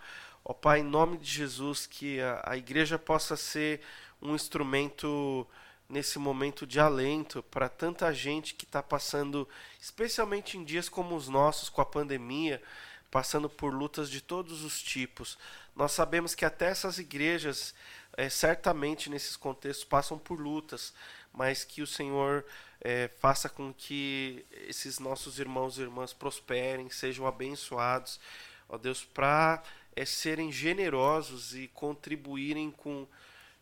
Ó 0.44 0.52
Pai, 0.52 0.80
em 0.80 0.84
nome 0.84 1.16
de 1.16 1.30
Jesus, 1.30 1.86
que 1.86 2.20
a, 2.20 2.42
a 2.44 2.56
igreja 2.56 2.98
possa 2.98 3.36
ser 3.36 3.80
um 4.20 4.34
instrumento 4.34 5.46
nesse 5.90 6.18
momento 6.18 6.64
de 6.66 6.78
alento 6.78 7.42
para 7.42 7.68
tanta 7.68 8.14
gente 8.14 8.54
que 8.54 8.64
está 8.64 8.80
passando, 8.82 9.48
especialmente 9.80 10.56
em 10.56 10.64
dias 10.64 10.88
como 10.88 11.16
os 11.16 11.28
nossos, 11.28 11.68
com 11.68 11.80
a 11.80 11.86
pandemia, 11.86 12.62
passando 13.10 13.50
por 13.50 13.74
lutas 13.74 14.08
de 14.08 14.20
todos 14.20 14.62
os 14.62 14.80
tipos. 14.80 15.36
Nós 15.74 15.90
sabemos 15.90 16.34
que 16.34 16.44
até 16.44 16.66
essas 16.66 16.98
igrejas, 16.98 17.74
é, 18.16 18.28
certamente 18.28 19.10
nesses 19.10 19.36
contextos, 19.36 19.84
passam 19.84 20.16
por 20.16 20.40
lutas, 20.40 20.94
mas 21.32 21.64
que 21.64 21.82
o 21.82 21.86
Senhor 21.86 22.46
é, 22.80 23.10
faça 23.18 23.48
com 23.48 23.74
que 23.74 24.46
esses 24.52 25.00
nossos 25.00 25.40
irmãos 25.40 25.76
e 25.76 25.82
irmãs 25.82 26.12
prosperem, 26.12 26.88
sejam 26.88 27.26
abençoados, 27.26 28.20
ó 28.68 28.78
Deus, 28.78 29.04
para 29.04 29.60
é, 29.96 30.04
serem 30.04 30.52
generosos 30.52 31.54
e 31.54 31.66
contribuírem 31.68 32.70
com, 32.70 33.08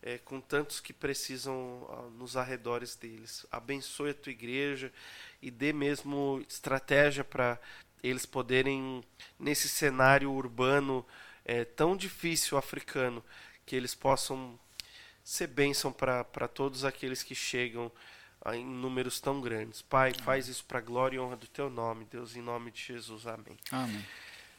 é, 0.03 0.19
com 0.19 0.41
tantos 0.41 0.81
que 0.81 0.93
precisam 0.93 2.11
nos 2.17 2.37
arredores 2.37 2.95
deles. 2.95 3.47
Abençoe 3.51 4.11
a 4.11 4.15
tua 4.15 4.33
igreja 4.33 4.93
e 5.43 5.51
dê 5.51 5.73
mesmo 5.73 6.45
estratégia 6.49 7.25
para 7.25 7.59
eles 8.03 8.25
poderem, 8.25 9.03
nesse 9.39 9.69
cenário 9.69 10.31
urbano 10.31 11.05
é, 11.45 11.65
tão 11.65 11.97
difícil 11.97 12.57
africano, 12.57 13.25
que 13.67 13.75
eles 13.75 13.95
possam 13.95 14.59
ser 15.25 15.49
bênção 15.49 15.93
para 15.93 16.49
todos 16.49 16.85
aqueles 16.85 17.23
que 17.23 17.35
chegam 17.35 17.91
em 18.55 18.65
números 18.65 19.21
tão 19.21 19.41
grandes. 19.41 19.83
Pai, 19.83 20.11
Amém. 20.11 20.25
faz 20.25 20.49
isso 20.49 20.65
para 20.65 20.79
a 20.79 20.83
glória 20.83 21.17
e 21.17 21.19
honra 21.19 21.37
do 21.37 21.47
teu 21.47 21.69
nome, 21.69 22.07
Deus, 22.11 22.37
em 22.37 22.41
nome 22.41 22.71
de 22.71 22.81
Jesus. 22.83 23.27
Amém. 23.27 23.57
Amém. 23.71 24.05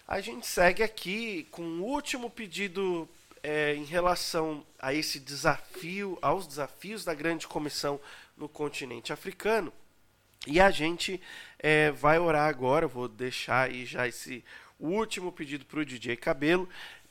A 0.07 0.21
gente 0.21 0.45
segue 0.45 0.83
aqui 0.83 1.47
com 1.51 1.61
o 1.61 1.83
último 1.83 2.29
pedido 2.29 3.07
é, 3.43 3.75
em 3.75 3.85
relação 3.85 4.65
a 4.77 4.93
esse 4.93 5.19
desafio, 5.19 6.17
aos 6.21 6.47
desafios 6.47 7.03
da 7.03 7.13
grande 7.13 7.47
comissão 7.47 7.99
no 8.37 8.47
continente 8.47 9.11
africano. 9.13 9.71
E 10.47 10.59
a 10.59 10.71
gente 10.71 11.21
é, 11.57 11.91
vai 11.91 12.17
orar 12.17 12.47
agora, 12.47 12.87
vou 12.87 13.07
deixar 13.07 13.69
aí 13.69 13.85
já 13.85 14.07
esse 14.07 14.43
último 14.79 15.31
pedido 15.31 15.65
para 15.65 15.79
o 15.79 15.85
DJ 15.85 16.15
Cabelo, 16.15 16.67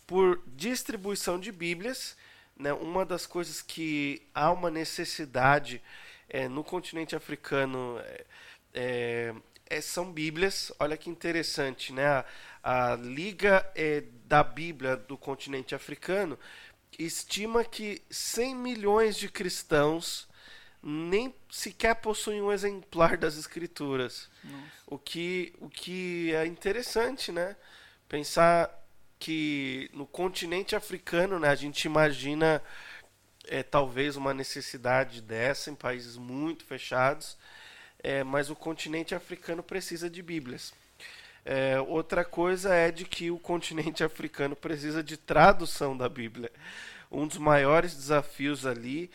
por 0.06 0.42
distribuição 0.46 1.38
de 1.38 1.52
Bíblias. 1.52 2.16
Né, 2.56 2.72
uma 2.72 3.04
das 3.04 3.26
coisas 3.26 3.62
que 3.62 4.22
há 4.34 4.50
uma 4.50 4.70
necessidade 4.70 5.80
é, 6.28 6.48
no 6.48 6.64
continente 6.64 7.14
africano 7.14 7.98
é, 8.00 8.24
é, 8.74 9.34
é 9.66 9.80
são 9.80 10.10
Bíblias. 10.10 10.72
Olha 10.80 10.96
que 10.96 11.08
interessante, 11.10 11.92
né? 11.92 12.06
A, 12.06 12.24
a 12.92 12.96
Liga 12.96 13.64
é, 13.76 14.02
da 14.28 14.44
Bíblia 14.44 14.96
do 14.96 15.16
continente 15.16 15.74
africano 15.74 16.38
estima 16.98 17.64
que 17.64 18.02
100 18.10 18.54
milhões 18.54 19.16
de 19.16 19.28
cristãos 19.28 20.28
nem 20.82 21.34
sequer 21.50 21.96
possuem 21.96 22.42
um 22.42 22.52
exemplar 22.52 23.16
das 23.16 23.36
escrituras. 23.36 24.30
O 24.86 24.98
que, 24.98 25.52
o 25.58 25.68
que 25.68 26.32
é 26.34 26.46
interessante, 26.46 27.32
né? 27.32 27.56
Pensar 28.08 28.70
que 29.18 29.90
no 29.92 30.06
continente 30.06 30.76
africano, 30.76 31.38
né, 31.38 31.48
a 31.48 31.54
gente 31.54 31.84
imagina 31.84 32.62
é, 33.46 33.62
talvez 33.62 34.14
uma 34.14 34.32
necessidade 34.32 35.20
dessa 35.20 35.70
em 35.70 35.74
países 35.74 36.16
muito 36.16 36.64
fechados, 36.64 37.36
é, 37.98 38.22
mas 38.22 38.50
o 38.50 38.54
continente 38.54 39.14
africano 39.14 39.62
precisa 39.62 40.08
de 40.08 40.22
Bíblias. 40.22 40.72
É, 41.44 41.80
outra 41.80 42.24
coisa 42.24 42.74
é 42.74 42.90
de 42.90 43.04
que 43.04 43.30
o 43.30 43.38
continente 43.38 44.02
africano 44.04 44.54
precisa 44.54 45.02
de 45.02 45.16
tradução 45.16 45.96
da 45.96 46.08
Bíblia. 46.08 46.50
Um 47.10 47.26
dos 47.26 47.38
maiores 47.38 47.94
desafios 47.94 48.66
ali 48.66 49.10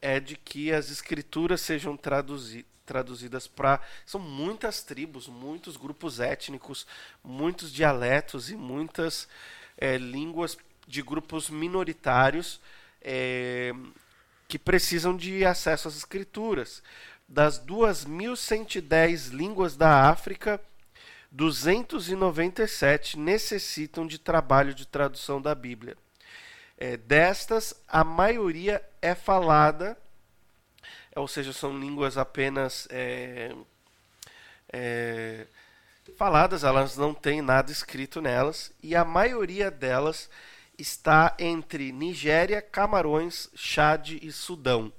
é 0.00 0.20
de 0.20 0.36
que 0.36 0.72
as 0.72 0.90
escrituras 0.90 1.60
sejam 1.60 1.96
traduzi 1.96 2.66
traduzidas 2.84 3.46
para. 3.46 3.80
São 4.04 4.20
muitas 4.20 4.82
tribos, 4.82 5.28
muitos 5.28 5.76
grupos 5.76 6.18
étnicos, 6.18 6.86
muitos 7.22 7.72
dialetos 7.72 8.50
e 8.50 8.56
muitas 8.56 9.28
é, 9.78 9.96
línguas 9.96 10.58
de 10.88 11.00
grupos 11.00 11.48
minoritários 11.48 12.60
é, 13.00 13.72
que 14.48 14.58
precisam 14.58 15.16
de 15.16 15.44
acesso 15.44 15.86
às 15.86 15.96
escrituras. 15.96 16.82
Das 17.28 17.64
2.110 17.64 19.30
línguas 19.30 19.76
da 19.76 20.10
África, 20.10 20.60
297 21.30 23.18
necessitam 23.18 24.06
de 24.06 24.18
trabalho 24.18 24.74
de 24.74 24.86
tradução 24.86 25.40
da 25.40 25.54
Bíblia. 25.54 25.96
É, 26.76 26.96
destas, 26.96 27.74
a 27.86 28.02
maioria 28.02 28.82
é 29.00 29.14
falada, 29.14 29.96
ou 31.14 31.28
seja, 31.28 31.52
são 31.52 31.78
línguas 31.78 32.16
apenas 32.16 32.88
é, 32.90 33.54
é, 34.72 35.46
faladas, 36.16 36.64
elas 36.64 36.96
não 36.96 37.14
têm 37.14 37.42
nada 37.42 37.70
escrito 37.70 38.20
nelas, 38.20 38.72
e 38.82 38.96
a 38.96 39.04
maioria 39.04 39.70
delas 39.70 40.30
está 40.78 41.36
entre 41.38 41.92
Nigéria, 41.92 42.62
Camarões, 42.62 43.50
Chad 43.54 44.12
e 44.12 44.32
Sudão. 44.32 44.92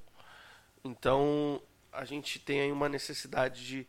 Então, 0.84 1.62
a 1.92 2.06
gente 2.06 2.40
tem 2.40 2.62
aí 2.62 2.72
uma 2.72 2.88
necessidade 2.88 3.66
de 3.66 3.88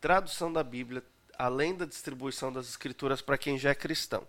tradução 0.00 0.52
da 0.52 0.62
Bíblia, 0.62 1.02
além 1.38 1.74
da 1.74 1.84
distribuição 1.84 2.52
das 2.52 2.68
escrituras 2.68 3.20
para 3.20 3.38
quem 3.38 3.58
já 3.58 3.70
é 3.70 3.74
cristão. 3.74 4.26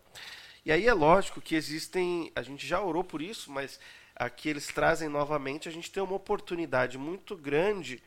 E 0.65 0.71
aí 0.71 0.87
é 0.87 0.93
lógico 0.93 1.39
que 1.39 1.55
existem, 1.55 2.31
a 2.35 2.41
gente 2.41 2.65
já 2.65 2.81
orou 2.81 3.03
por 3.03 3.21
isso, 3.21 3.51
mas 3.51 3.79
aqui 4.15 4.49
eles 4.49 4.67
trazem 4.67 5.07
novamente, 5.07 5.69
a 5.69 5.71
gente 5.71 5.91
tem 5.91 6.01
uma 6.01 6.15
oportunidade 6.15 6.97
muito 6.97 7.35
grande 7.35 8.01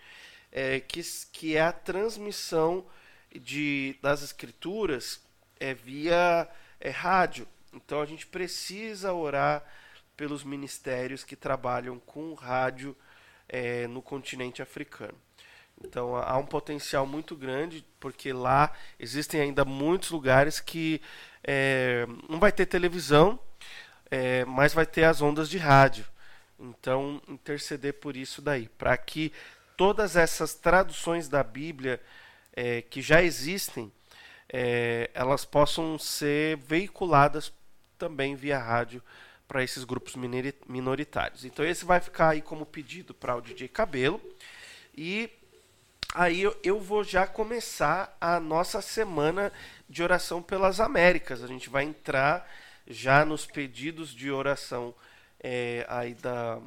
é, 0.50 0.80
que, 0.80 1.00
que 1.32 1.56
é 1.56 1.60
a 1.60 1.72
transmissão 1.72 2.84
de, 3.32 3.96
das 4.02 4.22
escrituras 4.22 5.20
é, 5.60 5.74
via 5.74 6.48
é, 6.80 6.90
rádio. 6.90 7.46
Então 7.72 8.00
a 8.00 8.06
gente 8.06 8.26
precisa 8.26 9.12
orar 9.12 9.64
pelos 10.16 10.42
ministérios 10.42 11.22
que 11.22 11.36
trabalham 11.36 11.98
com 12.00 12.34
rádio 12.34 12.96
é, 13.48 13.86
no 13.86 14.02
continente 14.02 14.60
africano. 14.60 15.16
Então 15.84 16.16
há 16.16 16.36
um 16.36 16.46
potencial 16.46 17.06
muito 17.06 17.36
grande, 17.36 17.84
porque 18.00 18.32
lá 18.32 18.72
existem 18.98 19.40
ainda 19.40 19.64
muitos 19.64 20.10
lugares 20.10 20.60
que 20.60 21.00
é, 21.42 22.06
não 22.28 22.38
vai 22.38 22.52
ter 22.52 22.66
televisão, 22.66 23.38
é, 24.10 24.44
mas 24.44 24.74
vai 24.74 24.86
ter 24.86 25.04
as 25.04 25.20
ondas 25.20 25.48
de 25.48 25.58
rádio. 25.58 26.04
Então, 26.58 27.22
interceder 27.28 27.94
por 27.94 28.16
isso 28.16 28.42
daí, 28.42 28.68
para 28.76 28.96
que 28.96 29.32
todas 29.76 30.16
essas 30.16 30.54
traduções 30.54 31.28
da 31.28 31.42
Bíblia 31.42 32.00
é, 32.52 32.82
que 32.82 33.00
já 33.00 33.22
existem, 33.22 33.92
é, 34.48 35.08
elas 35.14 35.44
possam 35.44 35.98
ser 35.98 36.56
veiculadas 36.56 37.52
também 37.96 38.34
via 38.34 38.58
rádio 38.58 39.00
para 39.46 39.62
esses 39.62 39.84
grupos 39.84 40.14
minoritários. 40.66 41.44
Então, 41.44 41.64
esse 41.64 41.84
vai 41.84 42.00
ficar 42.00 42.30
aí 42.30 42.42
como 42.42 42.66
pedido 42.66 43.14
para 43.14 43.36
o 43.36 43.40
DJ 43.40 43.68
Cabelo. 43.68 44.20
E 44.96 45.30
aí 46.14 46.42
eu, 46.42 46.58
eu 46.62 46.80
vou 46.80 47.04
já 47.04 47.26
começar 47.26 48.16
a 48.20 48.40
nossa 48.40 48.80
semana 48.80 49.52
de 49.88 50.02
oração 50.02 50.42
pelas 50.42 50.80
Américas. 50.80 51.42
A 51.42 51.46
gente 51.46 51.68
vai 51.68 51.84
entrar 51.84 52.48
já 52.86 53.24
nos 53.24 53.46
pedidos 53.46 54.14
de 54.14 54.30
oração 54.30 54.94
é, 55.40 55.84
aí 55.88 56.14
da, 56.14 56.58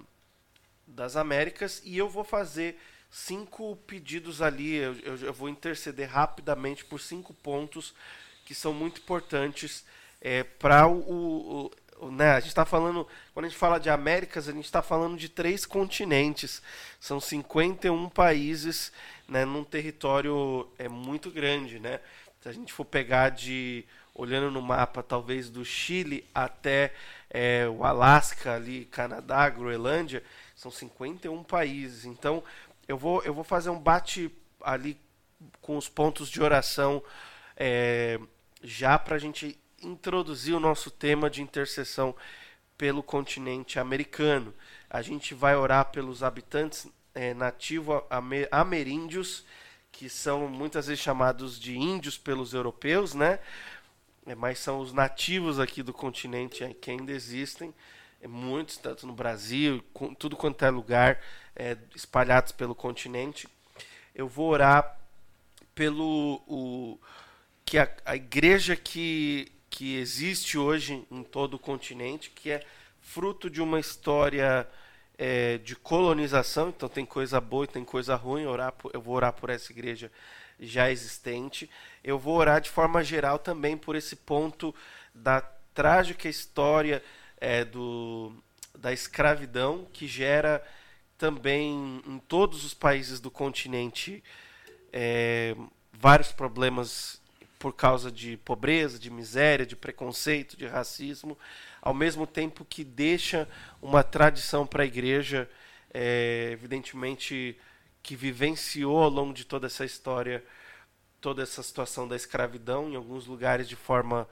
das 0.86 1.16
Américas 1.16 1.82
e 1.84 1.98
eu 1.98 2.08
vou 2.08 2.24
fazer 2.24 2.80
cinco 3.10 3.76
pedidos 3.88 4.42
ali. 4.42 4.76
Eu, 4.76 4.96
eu, 5.00 5.16
eu, 5.18 5.34
vou 5.34 5.50
interceder 5.50 6.10
rapidamente 6.10 6.86
por 6.86 7.00
cinco 7.00 7.34
pontos 7.34 7.94
que 8.46 8.56
são 8.56 8.74
muito 8.74 9.02
importantes 9.02 9.86
é, 10.20 10.44
para 10.44 10.88
o, 10.88 11.00
o, 11.00 11.66
o, 11.66 11.72
né, 12.10 12.32
a 12.32 12.40
gente 12.40 12.50
está 12.50 12.66
falando, 12.66 13.08
quando 13.34 13.46
a 13.46 13.50
gente 13.50 13.58
fala 13.58 13.80
de 13.80 13.90
Américas, 13.90 14.48
a 14.48 14.52
gente 14.52 14.66
está 14.66 14.82
falando 14.82 15.18
de 15.18 15.30
três 15.30 15.66
continentes. 15.66 16.62
São 17.00 17.20
51 17.20 18.10
países 18.10 18.92
né, 19.28 19.46
num 19.46 19.64
território 19.64 20.68
é, 20.80 20.88
muito 20.88 21.30
grande, 21.30 21.80
né? 21.80 22.00
Se 22.42 22.50
a 22.50 22.52
gente 22.52 22.74
for 22.74 22.86
pegar 22.86 23.30
de 23.30 23.86
olhando 24.14 24.52
no 24.52 24.62
mapa, 24.62 25.04
talvez 25.04 25.50
do 25.50 25.64
Chile 25.64 26.28
até 26.34 26.94
é, 27.30 27.68
o 27.68 27.84
Alasca, 27.84 28.56
ali, 28.56 28.86
Canadá, 28.86 29.50
Groenlândia, 29.50 30.24
são 30.56 30.72
51 30.72 31.44
países. 31.44 32.06
Então, 32.06 32.44
eu 32.88 32.98
vou, 32.98 33.22
eu 33.24 33.34
vou 33.34 33.44
fazer 33.44 33.70
um 33.70 33.80
bate 33.80 34.32
ali 34.62 35.00
com 35.62 35.78
os 35.78 35.88
pontos 35.88 36.30
de 36.30 36.42
oração 36.42 37.02
é, 37.56 38.20
já 38.64 38.98
para 38.98 39.16
a 39.16 39.20
gente 39.20 39.58
introduzir 39.82 40.54
o 40.56 40.60
nosso 40.60 40.90
tema 40.90 41.30
de 41.30 41.42
intercessão 41.42 42.16
pelo 42.78 43.04
continente 43.04 43.80
americano. 43.80 44.54
A 44.90 45.02
gente 45.02 45.34
vai 45.34 45.56
orar 45.56 45.92
pelos 45.92 46.24
habitantes 46.24 46.88
é, 47.14 47.34
nativo 47.34 48.04
ameríndios, 48.50 49.46
que 49.92 50.10
são 50.10 50.48
muitas 50.48 50.88
vezes 50.88 51.04
chamados 51.04 51.60
de 51.60 51.78
índios 51.78 52.18
pelos 52.18 52.54
europeus, 52.54 53.14
né? 53.14 53.40
É, 54.26 54.36
mas 54.36 54.60
são 54.60 54.80
os 54.80 54.94
nativos 54.94 55.60
aqui 55.60 55.84
do 55.84 55.94
continente 55.94 56.64
que 56.82 56.92
ainda 56.92 57.12
existem, 57.12 57.74
é, 58.22 58.28
muitos, 58.28 58.78
tanto 58.78 59.06
no 59.06 59.14
Brasil, 59.14 59.84
com, 59.94 60.14
tudo 60.14 60.36
quanto 60.36 60.64
é 60.64 60.70
lugar, 60.70 61.20
espalhados 61.94 62.52
pelo 62.52 62.74
continente. 62.74 63.48
Eu 64.16 64.28
vou 64.28 64.50
orar 64.50 65.00
pelo 65.76 66.42
o, 66.48 67.00
que 67.66 67.78
a, 67.78 67.90
a 68.06 68.16
igreja 68.16 68.76
que, 68.76 69.52
que 69.72 69.96
existe 69.96 70.58
hoje 70.58 71.08
em 71.10 71.24
todo 71.24 71.56
o 71.56 71.60
continente, 71.60 72.30
que 72.30 72.52
é 72.52 72.64
fruto 73.00 73.50
de 73.50 73.62
uma 73.62 73.80
história 73.80 74.68
é, 75.18 75.58
de 75.60 75.76
colonização, 75.78 76.70
então 76.70 76.90
tem 76.90 77.06
coisa 77.06 77.40
boa 77.40 77.64
e 77.64 77.70
tem 77.70 77.86
coisa 77.86 78.16
ruim. 78.16 78.46
Orar 78.46 78.74
por, 78.74 78.92
eu 78.94 79.02
vou 79.02 79.16
orar 79.16 79.32
por 79.32 79.50
essa 79.50 79.72
igreja 79.72 80.12
já 80.60 80.92
existente. 80.92 81.70
Eu 82.04 82.20
vou 82.20 82.36
orar 82.36 82.60
de 82.60 82.70
forma 82.70 83.02
geral 83.02 83.40
também 83.40 83.78
por 83.78 83.96
esse 83.96 84.16
ponto 84.16 84.76
da 85.16 85.42
trágica 85.74 86.28
história 86.28 87.02
é, 87.38 87.64
do, 87.64 88.34
da 88.78 88.92
escravidão 88.92 89.88
que 89.94 90.06
gera 90.06 90.62
também 91.18 92.02
em 92.06 92.20
todos 92.20 92.66
os 92.66 92.74
países 92.74 93.22
do 93.22 93.32
continente 93.32 94.22
é, 94.92 95.56
vários 95.94 96.32
problemas 96.34 97.21
por 97.62 97.74
causa 97.74 98.12
de 98.12 98.38
pobreza, 98.38 98.98
de 98.98 99.12
miséria, 99.12 99.68
de 99.68 99.76
preconceito, 99.76 100.58
de 100.58 100.66
racismo 100.66 101.38
ao 101.80 101.94
mesmo 101.94 102.26
tempo 102.26 102.66
que 102.66 102.84
deixa 102.84 103.48
uma 103.80 104.04
tradição 104.04 104.66
para 104.66 104.82
a 104.82 104.86
igreja, 104.86 105.48
é, 105.94 106.50
evidentemente, 106.52 107.56
que 108.02 108.16
vivenciou 108.16 109.04
ao 109.04 109.12
longo 109.12 109.32
de 109.32 109.46
toda 109.46 109.68
essa 109.68 109.86
história, 109.86 110.44
toda 111.22 111.44
essa 111.44 111.62
situação 111.62 112.08
da 112.08 112.16
escravidão, 112.16 112.90
em 112.90 112.96
alguns 112.96 113.28
lugares 113.28 113.70
de 113.70 113.76
forma 113.76 114.28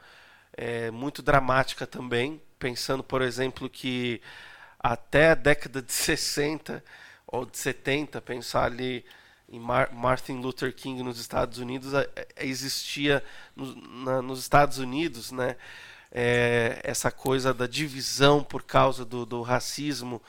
é, 0.53 0.89
muito 0.89 1.21
dramática 1.21 1.85
também, 1.85 2.41
pensando, 2.57 3.03
por 3.03 3.21
exemplo, 3.21 3.69
que 3.69 4.23
até 4.79 5.29
a 5.29 5.35
década 5.35 5.83
de 5.83 5.93
60 5.93 6.83
ou 7.27 7.45
de 7.45 7.59
70, 7.59 8.19
pensar 8.21 8.65
ali 8.65 9.05
em 9.51 9.59
Martin 9.59 10.33
Luther 10.33 10.73
King 10.73 11.01
nos 11.01 11.19
Estados 11.19 11.57
Unidos, 11.57 11.91
existia 12.37 13.23
no, 13.55 13.75
na, 14.03 14.21
nos 14.21 14.39
Estados 14.39 14.77
Unidos, 14.77 15.31
né, 15.31 15.55
é, 16.11 16.79
essa 16.83 17.11
coisa 17.11 17.53
da 17.53 17.65
divisão 17.65 18.43
por 18.43 18.63
causa 18.63 19.03
do, 19.03 19.25
do, 19.25 19.41
racismo 19.41 20.21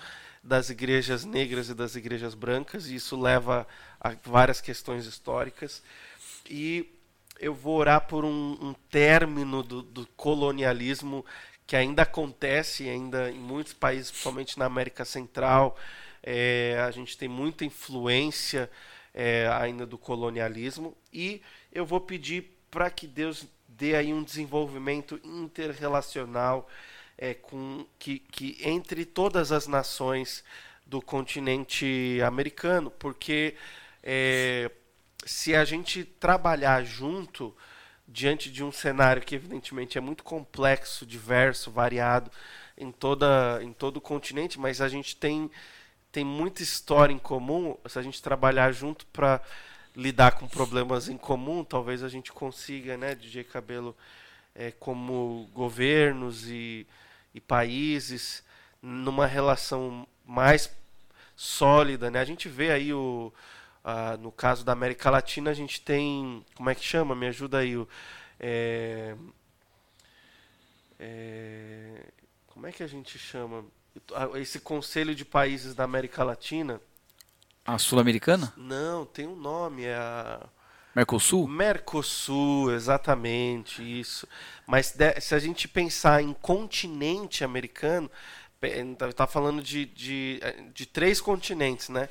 das 0.43 0.71
igrejas 0.71 1.25
negras 1.25 1.69
e 1.69 1.75
das 1.75 1.97
igrejas 1.97 2.35
brancas, 2.35 2.87
e 2.87 2.95
isso 2.95 3.21
leva 3.21 3.67
a 4.01 4.15
várias 4.25 4.61
questões 4.61 5.05
históricas. 5.05 5.83
E 6.49 6.91
eu 7.39 7.55
vou 7.55 7.77
orar 7.77 8.07
por 8.07 8.25
um, 8.25 8.57
um 8.61 8.75
término 8.91 9.63
do, 9.63 9.83
do, 9.83 10.07
colonialismo 10.17 11.25
que 11.67 11.77
ainda 11.77 12.03
acontece 12.03 12.89
ainda 12.89 13.31
em 13.31 13.39
muitos 13.39 13.75
países, 13.75 14.11
principalmente 14.11 14.59
na 14.59 14.65
América 14.65 15.05
Central. 15.05 15.77
É, 16.23 16.83
a 16.87 16.91
gente 16.91 17.17
tem 17.17 17.29
muita 17.29 17.65
influência 17.65 18.71
é, 19.15 19.49
ainda 19.53 19.87
do 19.87 19.99
colonialismo. 19.99 20.97
E 21.13 21.43
eu 21.73 21.85
vou 21.85 22.01
pedir 22.01 22.57
para 22.71 22.91
que 22.91 23.07
Deus 23.07 23.47
dê 23.69 23.97
aí 23.97 24.13
um 24.13 24.23
desenvolvimento 24.23 25.21
interrelacional 25.25 26.69
é, 27.17 27.35
com, 27.35 27.87
que, 27.99 28.19
que 28.19 28.59
entre 28.63 29.05
todas 29.05 29.53
as 29.53 29.67
nações 29.67 30.45
do 30.87 31.01
continente 31.01 32.19
americano, 32.27 32.91
porque 32.91 33.55
é, 34.03 34.71
se 35.25 35.55
a 35.55 35.65
gente 35.65 36.05
trabalhar 36.05 36.85
junto 36.85 37.55
diante 38.09 38.51
de 38.51 38.65
um 38.65 38.73
cenário 38.73 39.23
que 39.23 39.37
evidentemente 39.37 39.97
é 39.97 40.01
muito 40.01 40.25
complexo, 40.25 41.07
diverso, 41.07 41.71
variado 41.71 42.31
em 42.77 42.91
toda 42.91 43.61
em 43.63 43.73
todo 43.73 43.99
o 43.99 44.01
continente, 44.01 44.59
mas 44.59 44.81
a 44.81 44.89
gente 44.89 45.15
tem 45.15 45.51
tem 46.13 46.25
muita 46.25 46.63
história 46.63 47.13
em 47.13 47.19
comum, 47.19 47.77
se 47.87 47.99
a 47.99 48.03
gente 48.03 48.23
trabalhar 48.23 48.73
junto 48.73 49.07
para 49.07 49.41
lidar 49.95 50.33
com 50.33 50.47
problemas 50.47 51.09
em 51.09 51.17
comum, 51.17 51.65
talvez 51.65 52.03
a 52.03 52.09
gente 52.09 52.33
consiga, 52.33 52.97
né, 52.97 53.15
DJ 53.15 53.45
Cabelo, 53.45 53.97
é, 54.55 54.71
como 54.73 55.49
governos 55.53 56.49
e, 56.49 56.87
e 57.35 57.41
países, 57.41 58.43
numa 58.83 59.27
relação 59.27 60.07
mais 60.27 60.71
sólida, 61.37 62.11
né? 62.11 62.21
A 62.21 62.25
gente 62.25 62.49
vê 62.49 62.71
aí 62.71 62.93
o 62.93 63.33
no 64.21 64.31
caso 64.31 64.63
da 64.63 64.73
América 64.73 65.09
Latina 65.09 65.51
a 65.51 65.55
gente 65.55 65.81
tem 65.81 66.45
como 66.55 66.69
é 66.69 66.75
que 66.75 66.85
chama? 66.85 67.15
Me 67.15 67.27
ajuda 67.27 67.59
aí 67.59 67.77
o 67.77 67.89
é, 68.39 69.17
é, 70.99 72.05
como 72.47 72.67
é 72.67 72.73
que 72.73 72.83
a 72.83 72.87
gente 72.87 73.19
chama 73.19 73.65
esse 74.37 74.61
conselho 74.61 75.15
de 75.15 75.25
países 75.25 75.75
da 75.75 75.85
América 75.85 76.25
Latina? 76.25 76.81
A 77.65 77.79
Sul-Americana? 77.79 78.53
Não, 78.57 79.05
tem 79.05 79.27
um 79.27 79.37
nome, 79.37 79.85
é 79.85 79.95
a. 79.95 80.41
Mercosul? 80.95 81.47
Mercosul, 81.47 82.73
exatamente, 82.73 83.81
isso. 83.81 84.27
Mas 84.67 84.97
se 85.21 85.35
a 85.35 85.39
gente 85.39 85.69
pensar 85.69 86.21
em 86.21 86.33
continente 86.33 87.45
americano, 87.45 88.11
está 89.09 89.27
falando 89.27 89.63
de, 89.63 89.87
de, 89.87 90.41
de 90.75 90.87
três 90.87 91.21
continentes, 91.21 91.89
né? 91.89 92.09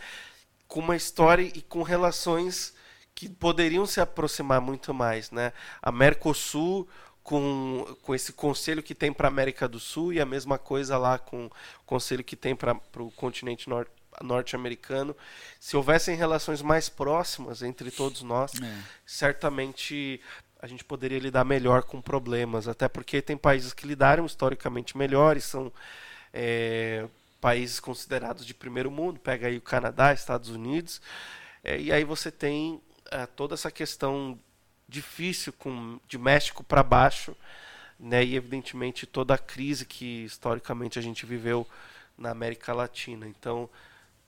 Com 0.67 0.79
uma 0.79 0.95
história 0.95 1.41
e 1.41 1.61
com 1.61 1.83
relações 1.83 2.73
que 3.13 3.27
poderiam 3.27 3.85
se 3.85 3.99
aproximar 3.99 4.61
muito 4.61 4.93
mais, 4.93 5.29
né? 5.29 5.51
A 5.81 5.91
Mercosul 5.91 6.87
com, 7.29 7.85
com 8.01 8.15
esse 8.15 8.33
conselho 8.33 8.81
que 8.81 8.95
tem 8.95 9.13
para 9.13 9.27
a 9.27 9.29
América 9.29 9.67
do 9.67 9.79
Sul 9.79 10.11
e 10.11 10.19
a 10.19 10.25
mesma 10.25 10.57
coisa 10.57 10.97
lá 10.97 11.19
com 11.19 11.45
o 11.45 11.51
conselho 11.85 12.23
que 12.23 12.35
tem 12.35 12.55
para 12.55 12.75
o 12.97 13.11
continente 13.11 13.69
norte 13.69 13.91
norte-americano, 14.21 15.15
se 15.61 15.77
houvessem 15.77 16.13
relações 16.15 16.61
mais 16.61 16.89
próximas 16.89 17.61
entre 17.61 17.89
todos 17.89 18.21
nós, 18.21 18.51
é. 18.61 18.83
certamente 19.05 20.19
a 20.59 20.67
gente 20.67 20.83
poderia 20.83 21.19
lidar 21.19 21.45
melhor 21.45 21.83
com 21.83 22.01
problemas, 22.01 22.67
até 22.67 22.89
porque 22.89 23.21
tem 23.21 23.37
países 23.37 23.71
que 23.71 23.87
lidaram 23.87 24.25
historicamente 24.25 24.97
melhores, 24.97 25.45
são 25.45 25.71
é, 26.33 27.07
países 27.39 27.79
considerados 27.79 28.45
de 28.45 28.53
primeiro 28.53 28.91
mundo, 28.91 29.19
pega 29.19 29.47
aí 29.47 29.57
o 29.57 29.61
Canadá, 29.61 30.11
Estados 30.11 30.49
Unidos, 30.49 30.99
é, 31.63 31.79
e 31.79 31.89
aí 31.89 32.03
você 32.03 32.29
tem 32.29 32.81
é, 33.11 33.25
toda 33.25 33.53
essa 33.53 33.71
questão 33.71 34.37
difícil 34.89 35.53
com 35.53 35.99
de 36.07 36.17
México 36.17 36.63
para 36.63 36.83
baixo, 36.83 37.35
né, 37.99 38.23
e 38.23 38.35
evidentemente 38.35 39.05
toda 39.05 39.35
a 39.35 39.37
crise 39.37 39.85
que 39.85 40.25
historicamente 40.25 40.97
a 40.97 41.01
gente 41.01 41.25
viveu 41.25 41.67
na 42.17 42.31
América 42.31 42.73
Latina. 42.73 43.27
Então, 43.27 43.69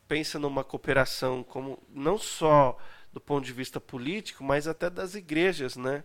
pensa 0.07 0.37
numa 0.37 0.63
cooperação 0.63 1.43
como 1.43 1.81
não 1.89 2.17
só 2.17 2.77
do 3.13 3.19
ponto 3.19 3.45
de 3.45 3.53
vista 3.53 3.79
político, 3.79 4.43
mas 4.43 4.67
até 4.67 4.89
das 4.89 5.15
igrejas, 5.15 5.75
né? 5.75 6.03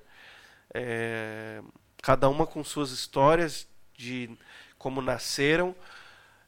É, 0.72 1.62
cada 2.02 2.28
uma 2.28 2.46
com 2.46 2.62
suas 2.64 2.90
histórias 2.90 3.66
de 3.96 4.30
como 4.78 5.00
nasceram, 5.00 5.74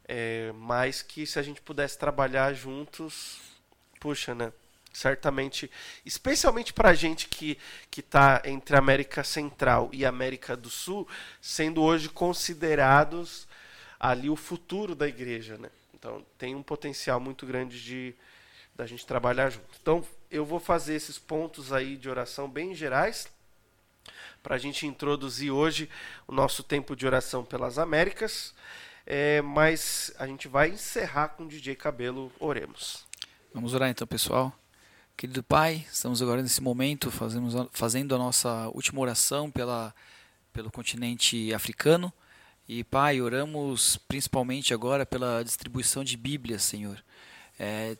é, 0.07 0.53
mas 0.55 1.03
que 1.03 1.27
se 1.27 1.39
a 1.39 1.43
gente 1.43 1.61
pudesse 1.61 1.99
trabalhar 1.99 2.53
juntos, 2.55 3.41
puxa, 4.01 4.35
né? 4.35 4.53
Certamente, 4.93 5.71
especialmente 6.05 6.73
para 6.73 6.91
a 6.91 6.95
gente 6.95 7.29
que 7.29 7.59
que 7.91 8.01
está 8.01 8.43
entre 8.45 8.77
América 8.77 9.23
Central 9.23 9.91
e 9.93 10.05
América 10.05 10.57
do 10.57 10.71
Sul, 10.71 11.07
sendo 11.41 11.83
hoje 11.83 12.09
considerados 12.09 13.47
ali 13.99 14.31
o 14.31 14.37
futuro 14.37 14.95
da 14.95 15.07
igreja, 15.07 15.57
né? 15.59 15.71
Então 15.95 16.25
tem 16.37 16.55
um 16.55 16.63
potencial 16.63 17.21
muito 17.21 17.45
grande 17.47 17.83
de 17.83 18.15
da 18.75 18.87
gente 18.87 19.05
trabalhar 19.05 19.51
junto. 19.51 19.67
Então 19.81 20.05
eu 20.31 20.45
vou 20.45 20.61
fazer 20.61 20.95
esses 20.95 21.19
pontos 21.19 21.73
aí 21.73 21.97
de 21.97 22.09
oração 22.09 22.49
bem 22.49 22.75
gerais 22.75 23.29
para 24.43 24.55
a 24.55 24.59
gente 24.59 24.87
introduzir 24.87 25.51
hoje 25.51 25.91
o 26.27 26.33
nosso 26.33 26.63
tempo 26.63 26.95
de 26.95 27.07
oração 27.07 27.45
pelas 27.45 27.79
Américas. 27.79 28.55
É, 29.05 29.41
mas 29.43 30.13
a 30.19 30.27
gente 30.27 30.49
vai 30.49 30.69
encerrar 30.69 31.29
com 31.29 31.45
o 31.45 31.49
DJ 31.49 31.75
Cabelo. 31.75 32.31
Oremos. 32.39 33.07
Vamos 33.53 33.75
orar 33.75 33.89
então, 33.89 34.07
pessoal. 34.07 34.55
Querido 35.19 35.43
Pai, 35.43 35.85
estamos 35.93 36.23
agora 36.23 36.41
nesse 36.41 36.63
momento 36.63 37.11
fazemos, 37.11 37.53
fazendo 37.73 38.15
a 38.15 38.19
nossa 38.19 38.69
última 38.69 39.01
oração 39.01 39.51
pela, 39.51 39.93
pelo 40.53 40.71
continente 40.71 41.53
africano. 41.53 42.13
E, 42.69 42.85
Pai, 42.85 43.21
oramos 43.21 43.97
principalmente 44.07 44.73
agora 44.73 45.05
pela 45.05 45.43
distribuição 45.43 46.05
de 46.05 46.17
Bíblias, 46.17 46.63
Senhor. 46.63 47.03
É, 47.59 47.97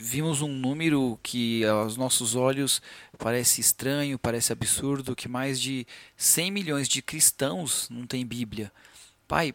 vimos 0.00 0.40
um 0.40 0.48
número 0.48 1.20
que 1.22 1.62
aos 1.66 1.98
nossos 1.98 2.34
olhos 2.34 2.80
parece 3.18 3.60
estranho, 3.60 4.18
parece 4.18 4.50
absurdo, 4.50 5.14
que 5.14 5.28
mais 5.28 5.60
de 5.60 5.86
100 6.16 6.50
milhões 6.50 6.88
de 6.88 7.02
cristãos 7.02 7.86
não 7.90 8.06
têm 8.06 8.24
Bíblia. 8.24 8.72
Pai, 9.28 9.54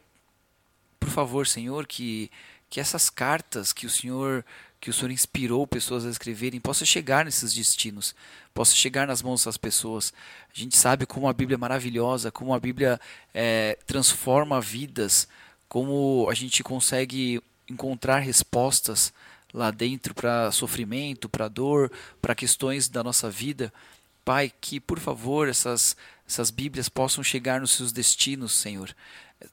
por 1.00 1.10
favor, 1.10 1.48
Senhor, 1.48 1.88
que 1.88 2.30
que 2.72 2.80
essas 2.80 3.10
cartas 3.10 3.74
que 3.74 3.86
o 3.86 3.90
Senhor 3.90 4.46
que 4.82 4.90
o 4.90 4.94
Senhor 4.94 5.12
inspirou 5.12 5.68
pessoas 5.68 6.08
a 6.08 6.10
escreverem 6.10 6.60
possa 6.60 6.84
chegar 6.84 7.24
nesses 7.24 7.54
destinos, 7.54 8.16
possa 8.52 8.74
chegar 8.74 9.06
nas 9.06 9.22
mãos 9.22 9.46
das 9.46 9.56
pessoas. 9.56 10.12
A 10.54 10.60
gente 10.60 10.76
sabe 10.76 11.06
como 11.06 11.30
a 11.30 11.34
Bíblia 11.34 11.54
é 11.54 11.58
maravilhosa, 11.58 12.32
como 12.32 12.52
a 12.52 12.60
Bíblia 12.60 13.00
é, 13.32 13.78
transforma 13.86 14.60
vidas, 14.60 15.28
como 15.70 16.28
a 16.32 16.34
gente 16.34 16.64
consegue 16.64 17.40
encontrar 17.70 18.20
respostas 18.20 19.14
lá 19.54 19.70
dentro 19.70 20.16
para 20.16 20.52
sofrimento, 20.52 21.30
para 21.30 21.48
dor, 21.48 21.92
para 22.20 22.34
questões 22.34 22.90
da 22.90 23.04
nossa 23.04 23.30
vida. 23.30 23.72
Pai, 24.26 24.52
que 24.60 24.80
por 24.80 25.00
favor 25.00 25.48
essas, 25.48 25.96
essas 26.28 26.50
Bíblias 26.50 26.90
possam 26.90 27.24
chegar 27.24 27.62
nos 27.62 27.72
seus 27.72 27.92
destinos, 27.92 28.52
Senhor 28.54 28.96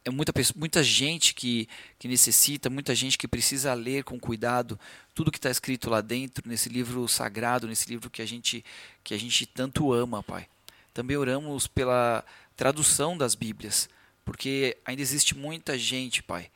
é 0.05 0.11
muita, 0.11 0.33
muita 0.57 0.83
gente 0.83 1.35
que, 1.35 1.68
que 1.98 2.09
necessita, 2.09 2.70
muita 2.70 2.94
gente 2.94 3.16
que 3.18 3.29
precisa 3.29 3.74
ler 3.74 4.05
com 4.05 4.18
cuidado 4.18 4.79
tudo 5.14 5.33
que 5.33 5.38
está 5.38 5.51
escrito 5.51 5.90
lá 5.90 6.01
dentro, 6.01 6.48
nesse 6.48 6.68
livro 6.68 7.09
sagrado, 7.09 7.66
nesse 7.66 7.88
livro 7.88 8.09
que 8.09 8.22
a 8.22 8.27
gente, 8.27 8.64
que 9.03 9.12
a 9.12 9.18
gente 9.18 9.46
tanto 9.46 9.92
ama, 9.92 10.22
Pai. 10.22 10.46
Também 10.94 11.16
oramos 11.16 11.66
pela 11.66 12.24
tradução 12.57 13.18
das 13.18 13.35
Bíblias, 13.35 13.88
porque 14.24 14.77
ainda 14.85 15.03
existe 15.03 15.37
muita 15.37 15.77
gente, 15.77 16.22
Pai, 16.22 16.48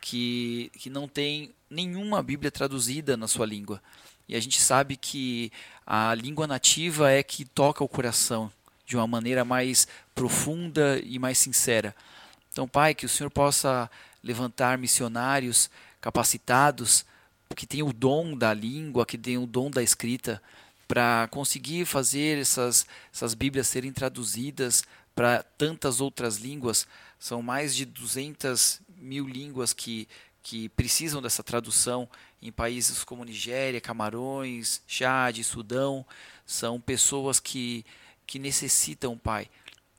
que, 0.00 0.70
que 0.74 0.90
não 0.90 1.08
tem 1.08 1.50
nenhuma 1.70 2.22
Bíblia 2.22 2.50
traduzida 2.50 3.16
na 3.16 3.26
sua 3.26 3.46
língua. 3.46 3.82
E 4.28 4.36
a 4.36 4.40
gente 4.40 4.60
sabe 4.60 4.96
que 4.96 5.50
a 5.86 6.14
língua 6.14 6.46
nativa 6.46 7.10
é 7.10 7.22
que 7.22 7.44
toca 7.44 7.82
o 7.82 7.88
coração 7.88 8.52
de 8.86 8.96
uma 8.96 9.06
maneira 9.06 9.44
mais 9.44 9.88
profunda 10.14 11.00
e 11.04 11.18
mais 11.18 11.38
sincera. 11.38 11.94
Então, 12.52 12.66
Pai, 12.66 12.94
que 12.94 13.06
o 13.06 13.08
Senhor 13.08 13.30
possa 13.30 13.90
levantar 14.22 14.76
missionários 14.76 15.70
capacitados, 16.00 17.04
que 17.54 17.66
tenham 17.66 17.88
o 17.88 17.92
dom 17.92 18.36
da 18.36 18.52
língua, 18.52 19.06
que 19.06 19.18
tenham 19.18 19.44
o 19.44 19.46
dom 19.46 19.70
da 19.70 19.82
escrita, 19.82 20.42
para 20.88 21.28
conseguir 21.30 21.84
fazer 21.84 22.38
essas, 22.38 22.86
essas 23.12 23.34
Bíblias 23.34 23.68
serem 23.68 23.92
traduzidas 23.92 24.82
para 25.14 25.42
tantas 25.56 26.00
outras 26.00 26.38
línguas. 26.38 26.86
São 27.18 27.42
mais 27.42 27.76
de 27.76 27.84
200 27.84 28.80
mil 28.96 29.28
línguas 29.28 29.72
que, 29.72 30.08
que 30.42 30.68
precisam 30.70 31.22
dessa 31.22 31.44
tradução 31.44 32.08
em 32.42 32.50
países 32.50 33.04
como 33.04 33.24
Nigéria, 33.24 33.80
Camarões, 33.80 34.82
Chad, 34.86 35.40
Sudão. 35.44 36.04
São 36.44 36.80
pessoas 36.80 37.38
que, 37.38 37.84
que 38.26 38.38
necessitam, 38.40 39.16
Pai, 39.16 39.48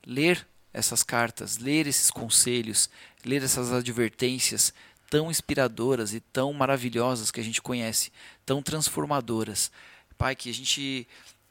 ler 0.06 0.46
essas 0.72 1.02
cartas, 1.02 1.58
ler 1.58 1.86
esses 1.86 2.10
conselhos, 2.10 2.88
ler 3.24 3.42
essas 3.42 3.72
advertências 3.72 4.72
tão 5.12 5.30
inspiradoras 5.30 6.14
e 6.14 6.20
tão 6.20 6.52
maravilhosas 6.54 7.30
que 7.30 7.38
a 7.38 7.44
gente 7.44 7.60
conhece, 7.60 8.10
tão 8.46 8.62
transformadoras. 8.62 9.70
Pai, 10.16 10.34
que 10.34 10.48
a 10.48 10.54
gente 10.54 11.06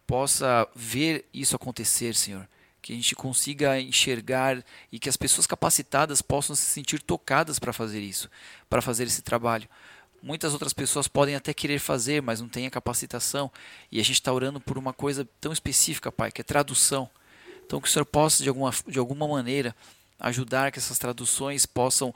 possa 0.08 0.68
ver 0.76 1.26
isso 1.32 1.56
acontecer, 1.56 2.16
Senhor. 2.16 2.50
Que 2.82 2.92
a 2.92 2.96
gente 2.96 3.14
consiga 3.14 3.80
enxergar 3.80 4.64
e 4.92 4.98
que 4.98 5.08
as 5.08 5.16
pessoas 5.16 5.46
capacitadas 5.46 6.24
possam 6.24 6.56
se 6.56 6.64
sentir 6.64 7.00
tocadas 7.04 7.60
para 7.60 7.72
fazer 7.72 8.00
isso, 8.02 8.28
para 8.68 8.82
fazer 8.82 9.04
esse 9.04 9.22
trabalho. 9.22 9.70
Muitas 10.24 10.54
outras 10.54 10.74
pessoas 10.74 11.08
podem 11.08 11.36
até 11.36 11.54
querer 11.54 11.78
fazer, 11.78 12.20
mas 12.20 12.42
não 12.42 12.50
têm 12.50 12.66
a 12.66 12.72
capacitação. 12.72 13.52
E 13.92 14.00
a 14.00 14.04
gente 14.04 14.16
está 14.16 14.34
orando 14.34 14.60
por 14.60 14.76
uma 14.76 14.92
coisa 14.92 15.28
tão 15.40 15.54
específica, 15.54 16.12
Pai, 16.12 16.32
que 16.32 16.42
é 16.42 16.44
tradução 16.44 17.08
então, 17.72 17.80
que 17.80 17.88
o 17.88 17.92
Senhor 17.92 18.04
possa, 18.04 18.44
de 18.44 18.50
alguma, 18.50 18.70
de 18.86 19.00
alguma 19.00 19.26
maneira, 19.26 19.74
ajudar 20.20 20.74
que 20.74 20.78
essas 20.78 21.00
traduções 21.00 21.66
possam 21.66 22.14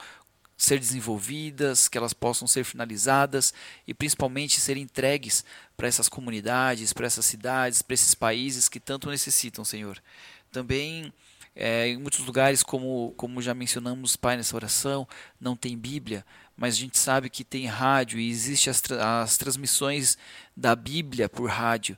ser 0.57 0.77
desenvolvidas, 0.79 1.87
que 1.87 1.97
elas 1.97 2.11
possam 2.11 2.45
ser 2.45 2.65
finalizadas 2.65 3.53
e 3.87 3.93
principalmente 3.93 4.59
ser 4.59 4.75
entregues 4.75 5.45
para 5.77 5.87
essas 5.87 6.09
comunidades, 6.09 6.91
para 6.91 7.05
essas 7.05 7.23
cidades, 7.23 7.81
para 7.81 7.93
esses 7.93 8.13
países 8.13 8.67
que 8.67 8.81
tanto 8.81 9.09
necessitam, 9.09 9.63
Senhor. 9.63 10.03
Também 10.51 11.13
é, 11.55 11.87
em 11.87 11.97
muitos 11.99 12.19
lugares, 12.19 12.61
como, 12.61 13.13
como 13.15 13.41
já 13.41 13.53
mencionamos, 13.53 14.17
Pai, 14.17 14.35
nessa 14.35 14.57
oração, 14.57 15.07
não 15.39 15.55
tem 15.55 15.77
Bíblia, 15.77 16.25
mas 16.57 16.73
a 16.73 16.77
gente 16.79 16.97
sabe 16.97 17.29
que 17.29 17.45
tem 17.45 17.65
rádio 17.65 18.19
e 18.19 18.29
existem 18.29 18.69
as, 18.69 18.81
tra 18.81 19.21
as 19.21 19.37
transmissões 19.37 20.17
da 20.53 20.75
Bíblia 20.75 21.29
por 21.29 21.49
rádio. 21.49 21.97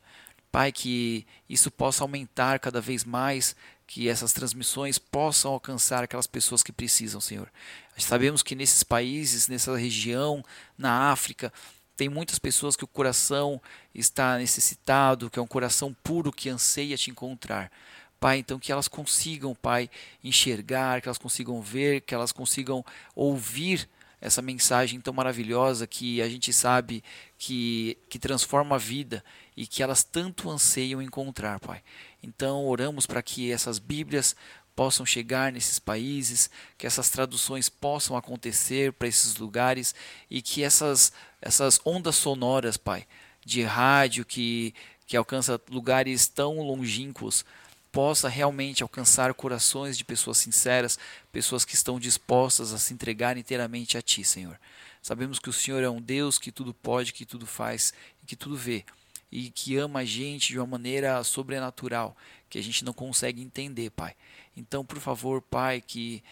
Pai, 0.51 0.71
que 0.71 1.25
isso 1.47 1.69
possa 1.69 2.03
aumentar 2.03 2.59
cada 2.59 2.81
vez 2.81 3.03
mais, 3.03 3.55
que 3.85 4.09
essas 4.09 4.33
transmissões 4.33 4.97
possam 4.97 5.53
alcançar 5.53 6.03
aquelas 6.03 6.27
pessoas 6.27 6.63
que 6.63 6.71
precisam, 6.71 7.21
Senhor. 7.21 7.51
Sabemos 7.97 8.43
que 8.43 8.55
nesses 8.55 8.83
países, 8.83 9.47
nessa 9.47 9.75
região, 9.77 10.43
na 10.77 11.11
África, 11.11 11.51
tem 11.95 12.09
muitas 12.09 12.37
pessoas 12.37 12.75
que 12.75 12.83
o 12.83 12.87
coração 12.87 13.61
está 13.93 14.37
necessitado, 14.37 15.29
que 15.29 15.39
é 15.39 15.41
um 15.41 15.47
coração 15.47 15.95
puro 16.03 16.31
que 16.31 16.49
anseia 16.49 16.97
te 16.97 17.09
encontrar. 17.09 17.71
Pai, 18.19 18.39
então 18.39 18.59
que 18.59 18.71
elas 18.71 18.87
consigam, 18.87 19.55
Pai, 19.55 19.89
enxergar, 20.23 21.01
que 21.01 21.07
elas 21.07 21.17
consigam 21.17 21.61
ver, 21.61 22.01
que 22.01 22.13
elas 22.13 22.31
consigam 22.31 22.85
ouvir 23.15 23.87
essa 24.19 24.41
mensagem 24.41 24.99
tão 24.99 25.13
maravilhosa 25.13 25.85
que 25.85 26.21
a 26.21 26.29
gente 26.29 26.51
sabe 26.51 27.03
que, 27.37 27.97
que 28.09 28.17
transforma 28.17 28.75
a 28.75 28.79
vida 28.79 29.23
e 29.55 29.67
que 29.67 29.83
elas 29.83 30.03
tanto 30.03 30.49
anseiam 30.49 31.01
encontrar, 31.01 31.59
Pai. 31.59 31.83
Então, 32.21 32.65
oramos 32.65 33.05
para 33.05 33.21
que 33.21 33.51
essas 33.51 33.77
Bíblias 33.79 34.35
possam 34.75 35.05
chegar 35.05 35.51
nesses 35.51 35.79
países, 35.79 36.49
que 36.77 36.85
essas 36.85 37.09
traduções 37.09 37.67
possam 37.67 38.15
acontecer 38.15 38.93
para 38.93 39.07
esses 39.07 39.37
lugares 39.37 39.95
e 40.29 40.41
que 40.41 40.63
essas, 40.63 41.11
essas 41.41 41.79
ondas 41.83 42.15
sonoras, 42.15 42.77
Pai, 42.77 43.07
de 43.43 43.63
rádio 43.63 44.23
que, 44.23 44.73
que 45.07 45.17
alcança 45.17 45.59
lugares 45.69 46.27
tão 46.27 46.59
longínquos, 46.59 47.43
possa 47.91 48.29
realmente 48.29 48.83
alcançar 48.83 49.33
corações 49.33 49.97
de 49.97 50.05
pessoas 50.05 50.37
sinceras, 50.37 50.99
pessoas 51.31 51.65
que 51.65 51.75
estão 51.75 51.99
dispostas 51.99 52.73
a 52.73 52.77
se 52.77 52.93
entregar 52.93 53.37
inteiramente 53.37 53.97
a 53.97 54.01
Ti, 54.01 54.23
Senhor. 54.23 54.59
Sabemos 55.01 55.39
que 55.39 55.49
o 55.49 55.53
Senhor 55.53 55.83
é 55.83 55.89
um 55.89 56.01
Deus 56.01 56.37
que 56.37 56.51
tudo 56.51 56.73
pode, 56.73 57.13
que 57.13 57.25
tudo 57.25 57.45
faz 57.45 57.93
e 58.21 58.25
que 58.25 58.35
tudo 58.35 58.57
vê, 58.57 58.85
e 59.31 59.49
que 59.49 59.77
ama 59.77 59.99
a 59.99 60.05
gente 60.05 60.49
de 60.49 60.59
uma 60.59 60.67
maneira 60.67 61.23
sobrenatural, 61.23 62.15
que 62.49 62.57
a 62.57 62.63
gente 62.63 62.83
não 62.83 62.93
consegue 62.93 63.41
entender, 63.41 63.89
Pai. 63.91 64.15
Então, 64.55 64.85
por 64.85 64.99
favor, 64.99 65.41
Pai, 65.41 65.81
que 65.81 66.23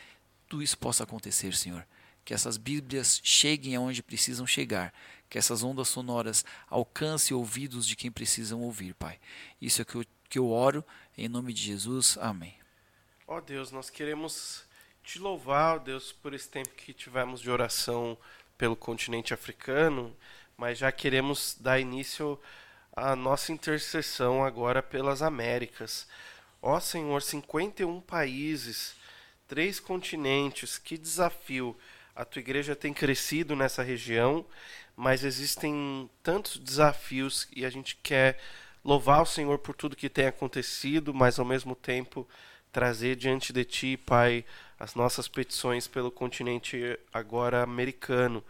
tudo 0.48 0.64
isso 0.64 0.78
possa 0.78 1.04
acontecer, 1.04 1.56
Senhor. 1.56 1.86
Que 2.24 2.34
essas 2.34 2.58
Bíblias 2.58 3.22
cheguem 3.24 3.76
aonde 3.76 4.02
precisam 4.02 4.48
chegar, 4.48 4.94
que 5.30 5.38
essas 5.38 5.64
ondas 5.64 5.88
sonoras 5.88 6.44
alcancem 6.68 7.36
ouvidos 7.36 7.86
de 7.86 7.96
quem 7.96 8.12
precisam 8.12 8.62
ouvir, 8.62 8.94
Pai. 8.96 9.20
Isso 9.62 9.82
é 9.82 9.86
que 9.86 9.96
eu 9.96 10.06
que 10.30 10.40
eu 10.40 10.50
oro 10.50 10.84
em 11.18 11.28
nome 11.28 11.54
de 11.54 11.62
Jesus. 11.62 12.18
Amém. 12.20 12.56
Ó 13.28 13.38
oh 13.38 13.42
Deus, 13.42 13.72
nós 13.72 13.90
queremos 13.90 14.64
te 15.04 15.20
louvar, 15.20 15.76
ó 15.76 15.80
Deus, 15.80 16.12
por 16.12 16.34
esse 16.34 16.50
tempo 16.50 16.70
que 16.70 16.94
tivemos 16.94 17.42
de 17.42 17.50
oração 17.50 18.18
pelo 18.58 18.76
continente 18.76 19.34
africano, 19.34 20.16
mas 20.58 20.78
já 20.78 20.92
queremos 20.92 21.56
dar 21.60 21.80
início 21.80 22.40
à 22.96 23.16
nossa 23.16 23.52
intercessão 23.52 24.44
agora 24.44 24.82
pelas 24.82 25.22
Américas. 25.22 26.08
Ó 26.62 26.80
Senhor, 26.80 27.22
51 27.22 28.02
países, 28.02 28.96
três 29.48 29.80
continentes, 29.80 30.78
que 30.78 30.98
desafio! 30.98 31.78
A 32.16 32.24
tua 32.24 32.40
igreja 32.40 32.76
tem 32.76 32.94
crescido 32.94 33.56
nessa 33.56 33.84
região, 33.84 34.46
mas 34.96 35.24
existem 35.24 36.10
tantos 36.24 36.58
desafios 36.58 37.48
e 37.54 37.66
a 37.66 37.70
gente 37.70 37.98
quer 37.98 38.40
louvar 38.86 39.24
o 39.24 39.26
Senhor 39.26 39.58
por 39.58 39.76
tudo 39.76 39.96
que 39.96 40.08
tem 40.08 40.28
acontecido, 40.28 41.12
mas 41.12 41.40
ao 41.40 41.46
mesmo 41.46 41.76
tempo 41.76 42.28
trazer 42.72 43.16
diante 43.16 43.52
de 43.52 43.66
Ti, 43.66 43.98
Pai, 43.98 44.46
as 44.80 44.94
nossas 44.94 45.28
petições 45.28 45.88
pelo 45.88 46.12
continente 46.12 47.00
agora 47.12 47.64
americano. 47.64 48.44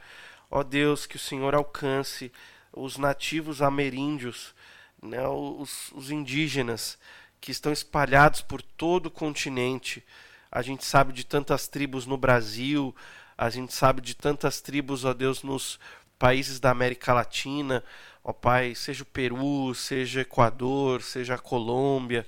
Ó 0.52 0.62
Deus, 0.62 1.06
que 1.06 1.16
o 1.16 1.20
Senhor 1.20 1.56
alcance 1.56 2.32
os 2.74 2.98
nativos 2.98 3.62
ameríndios, 3.62 4.54
né, 5.02 5.26
os, 5.26 5.92
os 5.94 6.12
indígenas 6.12 6.98
que 7.40 7.52
estão 7.52 7.72
espalhados 7.72 8.42
por 8.42 8.62
todo 8.62 9.06
o 9.06 9.12
continente. 9.12 10.04
A 10.52 10.62
gente 10.62 10.84
sabe 10.84 11.14
de 11.14 11.26
tantas 11.26 11.68
tribos 11.68 12.06
no 12.06 12.18
Brasil, 12.18 12.94
a 13.38 13.50
gente 13.50 13.74
sabe 13.74 14.02
de 14.02 14.14
tantas 14.14 14.60
tribos, 14.60 15.06
ó 15.06 15.14
Deus, 15.14 15.44
nos 15.44 15.80
países 16.18 16.60
da 16.60 16.72
América 16.72 17.14
Latina, 17.14 17.84
ó 18.26 18.34
Pai, 18.34 18.74
seja 18.74 19.04
o 19.04 19.06
Peru, 19.06 19.76
seja 19.76 20.22
Equador, 20.22 21.04
seja 21.04 21.36
a 21.36 21.38
Colômbia, 21.38 22.26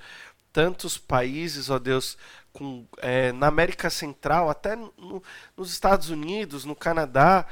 tantos 0.54 0.96
países, 0.96 1.72
ó 1.72 1.80
Deus, 1.80 2.16
com, 2.54 2.86
é, 3.00 3.32
na 3.32 3.48
América 3.48 3.90
Central, 3.90 4.48
até 4.48 4.76
no, 4.76 5.24
nos 5.58 5.72
Estados 5.72 6.12
Unidos, 6.12 6.66
no 6.66 6.76
Canadá, 6.76 7.48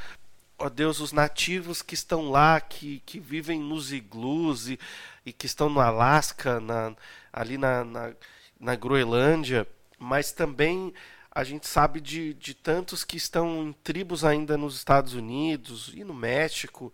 ó 0.60 0.70
Deus, 0.70 1.00
os 1.00 1.12
nativos 1.12 1.82
que 1.82 1.96
estão 1.96 2.30
lá, 2.30 2.62
que, 2.62 3.02
que 3.04 3.20
vivem 3.20 3.60
nos 3.60 3.92
iglus 3.92 4.70
e, 4.70 4.80
e 5.26 5.34
que 5.34 5.48
estão 5.48 5.68
no 5.68 5.80
Alasca, 5.80 6.60
na, 6.60 6.96
ali 7.34 7.58
na, 7.58 7.84
na, 7.84 8.14
na 8.60 8.76
Groenlândia, 8.76 9.68
mas 9.98 10.32
também 10.32 10.94
a 11.32 11.44
gente 11.44 11.68
sabe 11.68 12.00
de, 12.00 12.36
de 12.36 12.54
tantos 12.54 13.04
que 13.04 13.18
estão 13.18 13.64
em 13.64 13.74
tribos 13.74 14.24
ainda 14.24 14.56
nos 14.56 14.76
Estados 14.76 15.16
Unidos 15.16 15.92
e 15.96 16.04
no 16.04 16.14
México. 16.14 16.94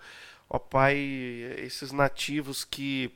Ó 0.53 0.59
Pai, 0.59 0.97
esses 1.59 1.93
nativos 1.93 2.65
que 2.65 3.09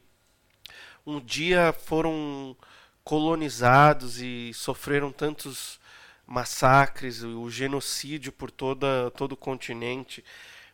um 1.06 1.19
dia 1.19 1.74
foram 1.74 2.56
colonizados 3.04 4.21
e 4.21 4.54
sofreram 4.54 5.12
tantos 5.12 5.78
massacres, 6.26 7.24
o 7.24 7.50
genocídio 7.50 8.32
por 8.32 8.50
toda, 8.50 9.12
todo 9.17 9.34
o 9.34 9.38
continente, 9.38 10.24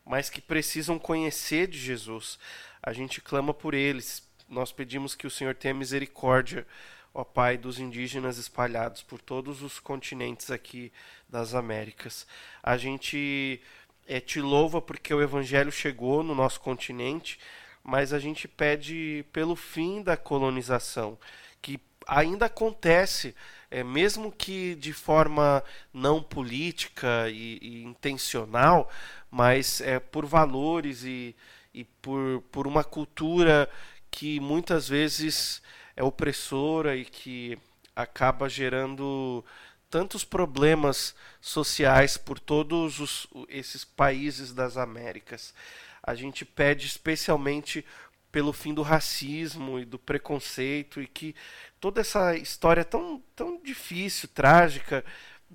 mas 0.06 0.30
que 0.30 0.40
precisam 0.40 1.00
conhecer 1.00 1.66
de 1.66 1.80
Jesus. 1.80 2.38
A 2.80 2.94
gente 2.94 3.22
clama 3.22 3.56
por 3.56 3.74
eles. 3.74 4.22
Nós 4.48 4.72
pedimos 4.72 5.16
que 5.16 5.26
o 5.26 5.32
Senhor 5.32 5.56
tenha 5.56 5.74
misericórdia, 5.74 6.68
ó 7.12 7.24
Pai, 7.24 7.58
dos 7.58 7.80
indígenas 7.80 8.38
espalhados 8.38 9.02
por 9.02 9.20
todos 9.20 9.64
os 9.64 9.80
continentes 9.80 10.52
aqui 10.52 10.94
das 11.28 11.56
Américas. 11.56 12.28
A 12.62 12.78
gente 12.78 13.60
é, 14.08 14.20
te 14.20 14.42
louva 14.42 14.82
porque 14.82 15.14
o 15.14 15.22
Evangelho 15.22 15.72
chegou 15.72 16.24
no 16.24 16.36
nosso 16.36 16.60
continente, 16.60 17.40
mas 17.84 18.14
a 18.14 18.20
gente 18.20 18.48
pede 18.48 19.26
pelo 19.32 19.56
fim 19.56 20.02
da 20.02 20.16
colonização, 20.16 21.18
que 21.62 21.80
ainda 22.08 22.46
acontece 22.46 23.36
é, 23.72 23.84
mesmo 23.84 24.32
que 24.32 24.76
de 24.76 24.92
forma 24.92 25.64
não 25.94 26.22
política 26.22 27.30
e, 27.30 27.58
e 27.62 27.84
intencional, 27.84 28.92
mas 29.32 29.80
é, 29.80 29.98
por 29.98 30.26
valores 30.26 31.04
e, 31.06 31.34
e 31.74 31.86
por, 31.86 32.44
por 32.52 32.68
uma 32.68 32.84
cultura 32.84 33.70
que 34.12 34.42
muitas 34.42 34.90
vezes 34.90 35.62
é 35.96 36.04
opressora 36.04 36.98
e 36.98 37.06
que 37.06 37.58
acaba 37.96 38.50
gerando 38.50 39.44
tantos 39.92 40.24
problemas 40.24 41.14
sociais 41.42 42.16
por 42.16 42.40
todos 42.40 43.00
os, 43.02 43.28
esses 43.50 43.84
países 43.84 44.54
das 44.54 44.78
Américas. 44.78 45.54
A 46.02 46.16
gente 46.16 46.46
pede 46.46 46.88
especialmente 46.88 47.86
pelo 48.32 48.54
fim 48.54 48.74
do 48.74 48.82
racismo 48.82 49.78
e 49.78 49.84
do 49.84 50.00
preconceito 50.00 51.02
e 51.02 51.08
que 51.08 51.36
toda 51.82 52.00
essa 52.00 52.36
história 52.38 52.86
tão, 52.86 53.22
tão 53.36 53.62
difícil, 53.62 54.30
trágica, 54.30 55.04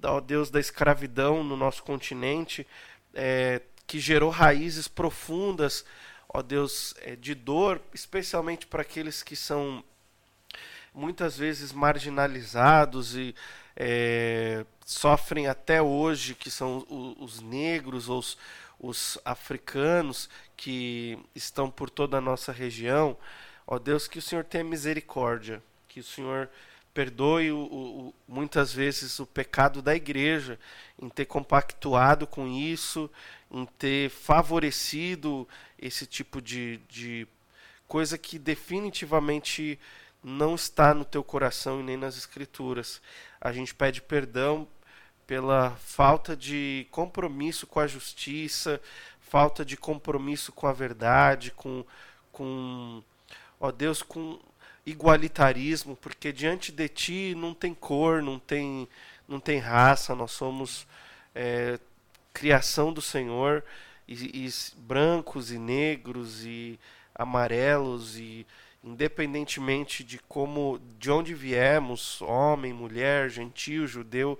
ó 0.02 0.20
Deus, 0.20 0.50
da 0.50 0.60
escravidão 0.60 1.42
no 1.42 1.56
nosso 1.56 1.82
continente, 1.82 2.66
é, 3.14 3.62
que 3.86 3.98
gerou 3.98 4.28
raízes 4.28 4.86
profundas, 4.86 5.82
ó 6.28 6.42
Deus, 6.42 6.94
é, 6.98 7.16
de 7.16 7.34
dor, 7.34 7.80
especialmente 7.94 8.66
para 8.66 8.82
aqueles 8.82 9.22
que 9.22 9.34
são 9.34 9.82
muitas 10.92 11.38
vezes 11.38 11.72
marginalizados 11.72 13.16
e 13.16 13.34
é, 13.76 14.64
sofrem 14.84 15.46
até 15.46 15.82
hoje, 15.82 16.34
que 16.34 16.50
são 16.50 16.78
os, 16.88 17.36
os 17.36 17.40
negros 17.40 18.08
ou 18.08 18.18
os, 18.18 18.38
os 18.80 19.18
africanos 19.24 20.28
que 20.56 21.18
estão 21.34 21.70
por 21.70 21.90
toda 21.90 22.16
a 22.16 22.20
nossa 22.20 22.52
região. 22.52 23.16
Ó 23.66 23.78
Deus, 23.78 24.08
que 24.08 24.18
o 24.18 24.22
Senhor 24.22 24.44
tenha 24.44 24.64
misericórdia, 24.64 25.62
que 25.88 26.00
o 26.00 26.04
Senhor 26.04 26.48
perdoe 26.94 27.52
o, 27.52 27.58
o, 27.58 28.14
muitas 28.26 28.72
vezes 28.72 29.18
o 29.18 29.26
pecado 29.26 29.82
da 29.82 29.94
igreja 29.94 30.58
em 30.98 31.10
ter 31.10 31.26
compactuado 31.26 32.26
com 32.26 32.48
isso, 32.48 33.10
em 33.50 33.66
ter 33.78 34.08
favorecido 34.08 35.46
esse 35.78 36.06
tipo 36.06 36.40
de, 36.40 36.78
de 36.88 37.28
coisa 37.86 38.16
que 38.16 38.38
definitivamente 38.38 39.78
não 40.28 40.56
está 40.56 40.92
no 40.92 41.04
teu 41.04 41.22
coração 41.22 41.78
e 41.78 41.84
nem 41.84 41.96
nas 41.96 42.16
escrituras. 42.16 43.00
A 43.40 43.52
gente 43.52 43.72
pede 43.72 44.02
perdão 44.02 44.66
pela 45.24 45.70
falta 45.76 46.36
de 46.36 46.84
compromisso 46.90 47.64
com 47.64 47.78
a 47.78 47.86
justiça, 47.86 48.80
falta 49.20 49.64
de 49.64 49.76
compromisso 49.76 50.50
com 50.50 50.66
a 50.66 50.72
verdade, 50.72 51.52
com, 51.52 51.84
com 52.32 53.04
ó 53.60 53.70
Deus, 53.70 54.02
com 54.02 54.40
igualitarismo, 54.84 55.94
porque 55.94 56.32
diante 56.32 56.72
de 56.72 56.88
ti 56.88 57.34
não 57.36 57.54
tem 57.54 57.72
cor, 57.72 58.20
não 58.20 58.40
tem, 58.40 58.88
não 59.28 59.38
tem 59.38 59.60
raça, 59.60 60.12
nós 60.16 60.32
somos 60.32 60.88
é, 61.36 61.78
criação 62.32 62.92
do 62.92 63.00
Senhor, 63.00 63.62
e, 64.08 64.46
e 64.46 64.50
brancos 64.76 65.52
e 65.52 65.58
negros 65.58 66.44
e 66.44 66.80
amarelos 67.14 68.16
e 68.16 68.44
independentemente 68.82 70.04
de 70.04 70.18
como 70.18 70.80
de 70.98 71.10
onde 71.10 71.34
viemos, 71.34 72.20
homem, 72.22 72.72
mulher, 72.72 73.28
gentil, 73.30 73.86
judeu, 73.86 74.38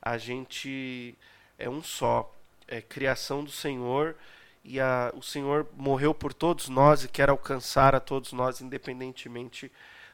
a 0.00 0.18
gente 0.18 1.16
é 1.58 1.68
um 1.68 1.82
só, 1.82 2.32
é 2.68 2.80
criação 2.80 3.42
do 3.42 3.50
Senhor 3.50 4.14
e 4.62 4.80
a, 4.80 5.12
o 5.14 5.22
Senhor 5.22 5.66
morreu 5.76 6.12
por 6.12 6.34
todos 6.34 6.68
nós 6.68 7.04
e 7.04 7.08
quer 7.08 7.30
alcançar 7.30 7.94
a 7.94 8.00
todos 8.00 8.32
nós, 8.32 8.60
independentemente 8.60 9.70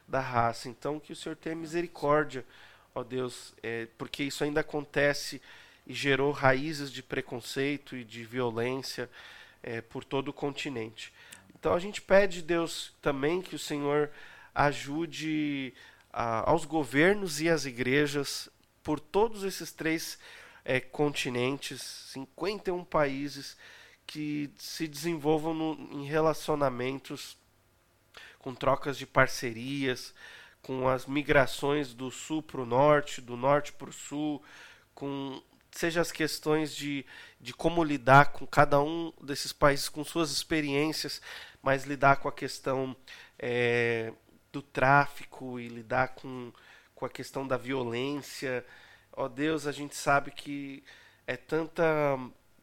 da 0.07 0.19
raça. 0.19 0.69
Então, 0.69 0.99
que 0.99 1.11
o 1.11 1.15
Senhor 1.15 1.35
tenha 1.35 1.55
misericórdia, 1.55 2.45
ó 2.93 3.03
Deus, 3.03 3.53
é, 3.63 3.87
porque 3.97 4.23
isso 4.23 4.43
ainda 4.43 4.61
acontece 4.61 5.41
e 5.87 5.93
gerou 5.93 6.31
raízes 6.31 6.91
de 6.91 7.01
preconceito 7.01 7.95
e 7.95 8.03
de 8.03 8.23
violência 8.23 9.09
é, 9.61 9.81
por 9.81 10.03
todo 10.03 10.29
o 10.29 10.33
continente. 10.33 11.11
Então, 11.63 11.73
a 11.73 11.79
gente 11.79 12.01
pede, 12.01 12.41
Deus, 12.41 12.91
também 13.01 13.41
que 13.41 13.55
o 13.55 13.59
Senhor 13.59 14.11
ajude 14.53 15.73
a, 16.11 16.51
aos 16.51 16.65
governos 16.65 17.39
e 17.39 17.47
às 17.47 17.63
igrejas 17.63 18.49
por 18.83 18.99
todos 18.99 19.45
esses 19.45 19.71
três 19.71 20.19
é, 20.65 20.81
continentes, 20.81 21.81
51 22.11 22.83
países 22.83 23.55
que 24.05 24.51
se 24.57 24.89
desenvolvam 24.89 25.53
no, 25.53 25.73
em 25.93 26.03
relacionamentos 26.03 27.37
com 28.39 28.53
trocas 28.53 28.97
de 28.97 29.07
parcerias, 29.07 30.13
com 30.61 30.89
as 30.89 31.05
migrações 31.05 31.93
do 31.93 32.11
sul 32.11 32.43
para 32.43 32.59
o 32.59 32.65
norte, 32.65 33.21
do 33.21 33.37
norte 33.37 33.71
para 33.71 33.89
o 33.89 33.93
sul, 33.93 34.43
com 34.93 35.41
seja 35.71 36.01
as 36.01 36.11
questões 36.11 36.75
de, 36.75 37.05
de 37.41 37.53
como 37.53 37.83
lidar 37.83 38.31
com 38.31 38.45
cada 38.45 38.81
um 38.81 39.11
desses 39.21 39.51
países 39.51 39.89
com 39.89 40.03
suas 40.03 40.29
experiências, 40.31 41.21
mas 41.63 41.85
lidar 41.85 42.17
com 42.17 42.27
a 42.27 42.31
questão 42.31 42.95
é, 43.39 44.13
do 44.51 44.61
tráfico 44.61 45.59
e 45.59 45.67
lidar 45.67 46.09
com 46.09 46.51
com 47.03 47.07
a 47.07 47.09
questão 47.09 47.45
da 47.45 47.57
violência. 47.57 48.65
Ó 49.11 49.27
Deus, 49.27 49.67
a 49.67 49.73
gente 49.73 49.93
sabe 49.93 50.31
que 50.31 50.83
é 51.27 51.35
tanta 51.35 51.83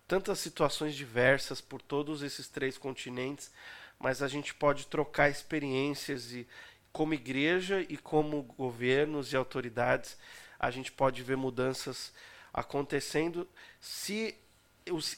tantas 0.08 0.38
situações 0.40 0.94
diversas 0.96 1.60
por 1.60 1.80
todos 1.82 2.22
esses 2.22 2.48
três 2.48 2.78
continentes, 2.78 3.52
mas 3.98 4.22
a 4.22 4.28
gente 4.28 4.54
pode 4.54 4.86
trocar 4.86 5.28
experiências 5.28 6.32
e 6.32 6.48
como 6.90 7.12
igreja 7.14 7.84
e 7.88 7.96
como 7.98 8.42
governos 8.42 9.32
e 9.32 9.36
autoridades, 9.36 10.16
a 10.58 10.70
gente 10.70 10.90
pode 10.90 11.22
ver 11.22 11.36
mudanças 11.36 12.12
acontecendo 12.52 13.46
se 13.78 14.34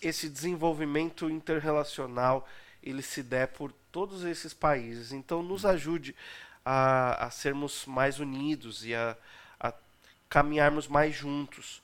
esse 0.02 0.28
desenvolvimento 0.28 1.30
interrelacional 1.30 2.46
ele 2.82 3.02
se 3.02 3.22
der 3.22 3.48
por 3.48 3.72
todos 3.90 4.24
esses 4.24 4.52
países. 4.52 5.12
Então 5.12 5.42
nos 5.42 5.64
ajude 5.64 6.14
a, 6.64 7.26
a 7.26 7.30
sermos 7.30 7.86
mais 7.86 8.18
unidos 8.18 8.84
e 8.84 8.94
a, 8.94 9.16
a 9.60 9.72
caminharmos 10.28 10.88
mais 10.88 11.14
juntos, 11.14 11.82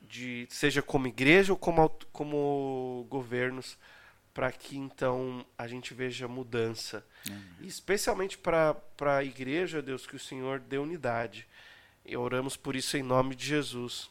de, 0.00 0.46
seja 0.50 0.80
como 0.80 1.06
igreja 1.06 1.52
ou 1.52 1.58
como, 1.58 1.90
como 2.12 3.06
governos, 3.10 3.76
para 4.32 4.52
que 4.52 4.76
então 4.76 5.44
a 5.56 5.66
gente 5.66 5.92
veja 5.92 6.28
mudança. 6.28 7.04
Uhum. 7.28 7.42
Especialmente 7.62 8.38
para 8.38 8.76
a 9.00 9.24
igreja, 9.24 9.82
Deus, 9.82 10.06
que 10.06 10.16
o 10.16 10.20
Senhor 10.20 10.60
dê 10.60 10.78
unidade. 10.78 11.46
E 12.04 12.16
oramos 12.16 12.56
por 12.56 12.76
isso 12.76 12.96
em 12.96 13.02
nome 13.02 13.34
de 13.34 13.46
Jesus. 13.46 14.08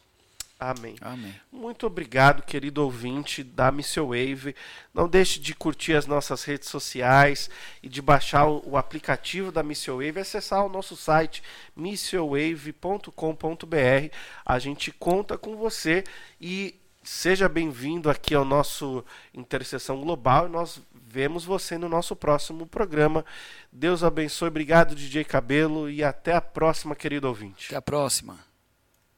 Amém. 0.58 0.96
Amém. 1.00 1.32
Muito 1.52 1.86
obrigado, 1.86 2.42
querido 2.42 2.82
ouvinte 2.82 3.44
da 3.44 3.70
Missio 3.70 4.08
Wave. 4.08 4.56
Não 4.92 5.08
deixe 5.08 5.38
de 5.38 5.54
curtir 5.54 5.94
as 5.94 6.04
nossas 6.04 6.42
redes 6.42 6.68
sociais 6.68 7.48
e 7.80 7.88
de 7.88 8.02
baixar 8.02 8.48
o, 8.48 8.76
aplicativo 8.76 9.52
da 9.52 9.62
Missio 9.62 9.98
Wave 9.98 10.18
acessar 10.18 10.66
o 10.66 10.68
nosso 10.68 10.96
site 10.96 11.44
missiowave.com.br. 11.76 14.12
A 14.44 14.58
gente 14.58 14.90
conta 14.90 15.38
com 15.38 15.56
você 15.56 16.02
e 16.40 16.74
seja 17.04 17.48
bem-vindo 17.48 18.10
aqui 18.10 18.34
ao 18.34 18.44
nosso 18.44 19.04
Intercessão 19.32 20.00
Global 20.00 20.46
e 20.46 20.50
nós 20.50 20.82
vemos 20.92 21.44
você 21.44 21.78
no 21.78 21.88
nosso 21.88 22.16
próximo 22.16 22.66
programa. 22.66 23.24
Deus 23.70 24.02
abençoe. 24.02 24.48
Obrigado, 24.48 24.96
DJ 24.96 25.22
Cabelo, 25.22 25.88
e 25.88 26.02
até 26.02 26.34
a 26.34 26.40
próxima, 26.40 26.96
querido 26.96 27.28
ouvinte. 27.28 27.68
Até 27.68 27.76
a 27.76 27.82
próxima. 27.82 28.47